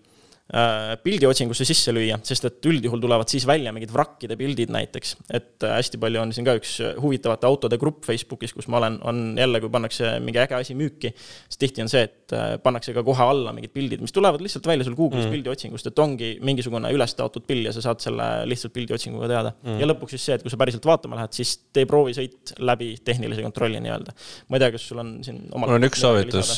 Äh, 0.49 0.95
pildiotsingusse 1.05 1.61
sisse 1.61 1.91
lüüa, 1.93 2.15
sest 2.25 2.47
et 2.47 2.65
üldjuhul 2.65 3.03
tulevad 3.03 3.29
siis 3.29 3.43
välja 3.45 3.69
mingid 3.69 3.91
vrakkide 3.93 4.33
pildid 4.33 4.71
näiteks. 4.73 5.11
et 5.29 5.61
äh, 5.61 5.75
hästi 5.75 5.99
palju 6.01 6.23
on 6.23 6.31
siin 6.33 6.47
ka 6.47 6.55
üks 6.57 6.71
huvitavate 6.97 7.45
autode 7.45 7.77
grupp 7.77 8.01
Facebookis, 8.07 8.55
kus 8.57 8.65
ma 8.65 8.79
olen, 8.79 8.95
on 9.05 9.19
jälle, 9.37 9.61
kui 9.61 9.69
pannakse 9.69 10.15
mingi 10.25 10.41
äge 10.41 10.57
asi 10.57 10.73
müüki, 10.73 11.11
siis 11.13 11.61
tihti 11.61 11.83
on 11.83 11.91
see, 11.93 12.01
et 12.07 12.33
äh, 12.33 12.55
pannakse 12.63 12.95
ka 12.97 13.03
kohe 13.05 13.27
alla 13.29 13.53
mingid 13.53 13.75
pildid, 13.75 14.01
mis 14.01 14.15
tulevad 14.15 14.41
lihtsalt 14.41 14.65
välja 14.71 14.87
sul 14.87 14.95
Google'is 14.97 15.27
mm. 15.27 15.35
pildiotsingust, 15.35 15.91
et 15.91 16.01
ongi 16.01 16.31
mingisugune 16.41 16.89
üles 16.97 17.13
taotud 17.19 17.45
pill 17.45 17.69
ja 17.69 17.75
sa 17.75 17.85
saad 17.85 18.01
selle 18.07 18.31
lihtsalt 18.49 18.73
pildiotsinguga 18.73 19.29
teada 19.29 19.53
mm.. 19.53 19.77
ja 19.83 19.91
lõpuks 19.91 20.17
siis 20.17 20.25
see, 20.31 20.39
et 20.39 20.47
kui 20.47 20.49
sa 20.49 20.57
päriselt 20.63 20.89
vaatama 20.89 21.21
lähed, 21.21 21.37
siis 21.37 21.53
tee 21.69 21.85
proovisõit 21.85 22.55
läbi 22.57 22.95
tehnilise 23.05 23.45
kontrolli 23.45 23.83
nii-öelda. 23.85 24.17
ma 24.49 24.57
ei 24.57 24.65
tea, 24.65 24.73
kas 24.79 24.89
sul 24.89 25.05
on 25.05 25.13
siin 25.29 25.45
mul 25.53 25.77
on 25.77 25.91
üks 25.91 26.01
soovitus, 26.01 26.57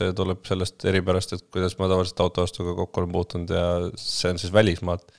see 0.00 0.16
tuleb 0.16 0.48
sellest 0.48 0.88
eripärast, 0.88 1.36
et 1.36 1.46
kuidas 1.52 1.76
ma 1.76 1.92
tavaliselt 1.92 2.24
auto 2.24 2.48
vastuga 2.54 2.78
kokku 2.78 3.02
olen 3.02 3.12
puutunud 3.12 3.50
ja 3.50 3.66
see 3.98 4.30
on 4.30 4.38
siis 4.38 4.52
välismaalt. 4.52 5.12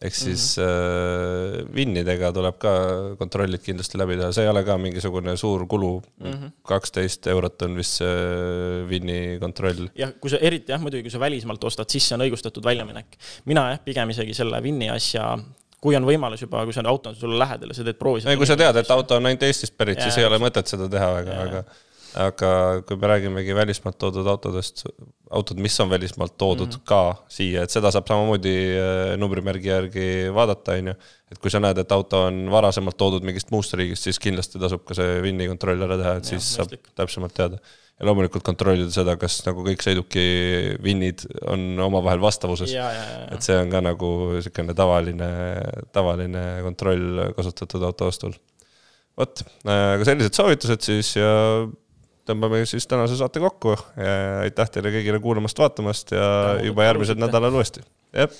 ehk 0.00 0.14
siis 0.14 0.56
mm 0.56 0.64
-hmm. 0.64 1.68
äh, 1.68 1.74
vinnidega 1.74 2.32
tuleb 2.32 2.56
ka 2.58 2.70
kontrollid 3.18 3.60
kindlasti 3.60 3.98
läbi 3.98 4.16
teha, 4.16 4.32
see 4.32 4.44
ei 4.44 4.48
ole 4.48 4.62
ka 4.64 4.78
mingisugune 4.78 5.36
suur 5.36 5.66
kulu 5.66 6.02
-hmm.. 6.20 6.50
kaksteist 6.62 7.26
eurot 7.26 7.62
on 7.62 7.76
vist 7.76 8.00
see 8.00 8.88
vinni 8.88 9.38
kontroll. 9.40 9.88
jah, 9.94 10.12
kui 10.20 10.30
sa 10.30 10.38
eriti 10.40 10.72
jah, 10.72 10.80
muidugi 10.80 11.02
kui 11.02 11.10
sa 11.10 11.20
välismaalt 11.20 11.64
ostad, 11.64 11.88
siis 11.88 12.08
see 12.08 12.16
on 12.16 12.24
õigustatud 12.24 12.64
väljaminek. 12.64 13.18
mina 13.44 13.68
jah, 13.70 13.84
pigem 13.84 14.10
isegi 14.10 14.34
selle 14.34 14.62
vinni 14.62 14.90
asja 14.90 15.38
kui 15.80 15.96
on 15.96 16.04
võimalus 16.04 16.40
juba, 16.40 16.64
kui 16.64 16.72
see 16.72 16.86
auto 16.86 17.10
on 17.10 17.16
sulle 17.16 17.38
lähedal 17.38 17.68
ja 17.68 17.74
sa 17.74 17.84
teed 17.84 18.00
proovi. 18.00 18.24
ei, 18.24 18.36
kui 18.36 18.46
sa 18.46 18.56
tead, 18.56 18.76
et 18.76 18.90
auto 18.90 19.20
on 19.20 19.26
ainult 19.26 19.42
Eestist 19.42 19.76
pärit, 19.76 20.00
siis 20.00 20.18
ei 20.18 20.24
ole 20.24 20.38
mõtet 20.40 20.66
seda 20.66 20.88
teha 20.88 21.12
väga, 21.20 21.38
aga 21.44 21.64
aga 22.14 22.82
kui 22.86 22.96
me 22.96 23.06
räägimegi 23.06 23.54
välismaalt 23.54 23.98
toodud 23.98 24.26
autodest, 24.26 24.84
autod, 25.30 25.60
mis 25.62 25.76
on 25.80 25.90
välismaalt 25.90 26.34
toodud 26.38 26.66
mm 26.66 26.78
-hmm. 26.78 26.84
ka 26.84 27.24
siia, 27.28 27.62
et 27.62 27.70
seda 27.70 27.90
saab 27.94 28.08
samamoodi 28.08 28.54
äh, 28.74 29.16
numbrimärgi 29.18 29.68
järgi 29.68 30.06
vaadata, 30.34 30.72
on 30.72 30.90
ju. 30.92 30.94
et 31.30 31.38
kui 31.38 31.50
sa 31.50 31.60
näed, 31.60 31.78
et 31.78 31.92
auto 31.92 32.24
on 32.26 32.50
varasemalt 32.50 32.96
toodud 32.96 33.22
mingist 33.22 33.50
muust 33.54 33.74
riigist, 33.78 34.02
siis 34.02 34.18
kindlasti 34.18 34.58
tasub 34.58 34.82
ka 34.84 34.94
see 34.98 35.20
VIN-i 35.22 35.46
kontroll 35.46 35.86
ära 35.86 35.98
teha, 36.00 36.16
et 36.18 36.24
ja, 36.24 36.30
siis 36.30 36.50
saab 36.56 36.74
täpsemalt 36.98 37.34
teada. 37.34 37.58
ja 38.00 38.06
loomulikult 38.08 38.42
kontrollida 38.42 38.90
seda, 38.90 39.16
kas 39.20 39.38
nagu 39.46 39.62
kõik 39.62 39.84
sõiduki 39.84 40.26
VIN-id 40.82 41.26
on 41.46 41.78
omavahel 41.86 42.20
vastavuses. 42.20 42.74
et 43.30 43.42
see 43.42 43.56
on 43.56 43.70
ka 43.70 43.80
nagu 43.80 44.12
niisugune 44.34 44.74
tavaline, 44.74 45.30
tavaline 45.92 46.46
kontroll 46.62 47.30
kasutatud 47.36 47.82
auto 47.82 48.06
ostul 48.06 48.34
vot, 49.20 49.44
äh, 49.68 49.94
aga 49.94 50.08
sellised 50.08 50.34
soovitused 50.34 50.90
siis 50.90 51.14
ja 51.16 51.30
tõmbame 52.28 52.64
siis 52.68 52.86
tänase 52.90 53.16
saate 53.18 53.40
kokku. 53.42 53.76
aitäh 54.42 54.70
teile 54.70 54.92
kõigile 54.94 55.20
kuulamast-vaatamast 55.22 56.14
ja 56.16 56.28
juba 56.64 56.88
järgmisel 56.88 57.20
nädalal 57.20 57.60
uuesti. 57.60 57.84
jah 58.16 58.30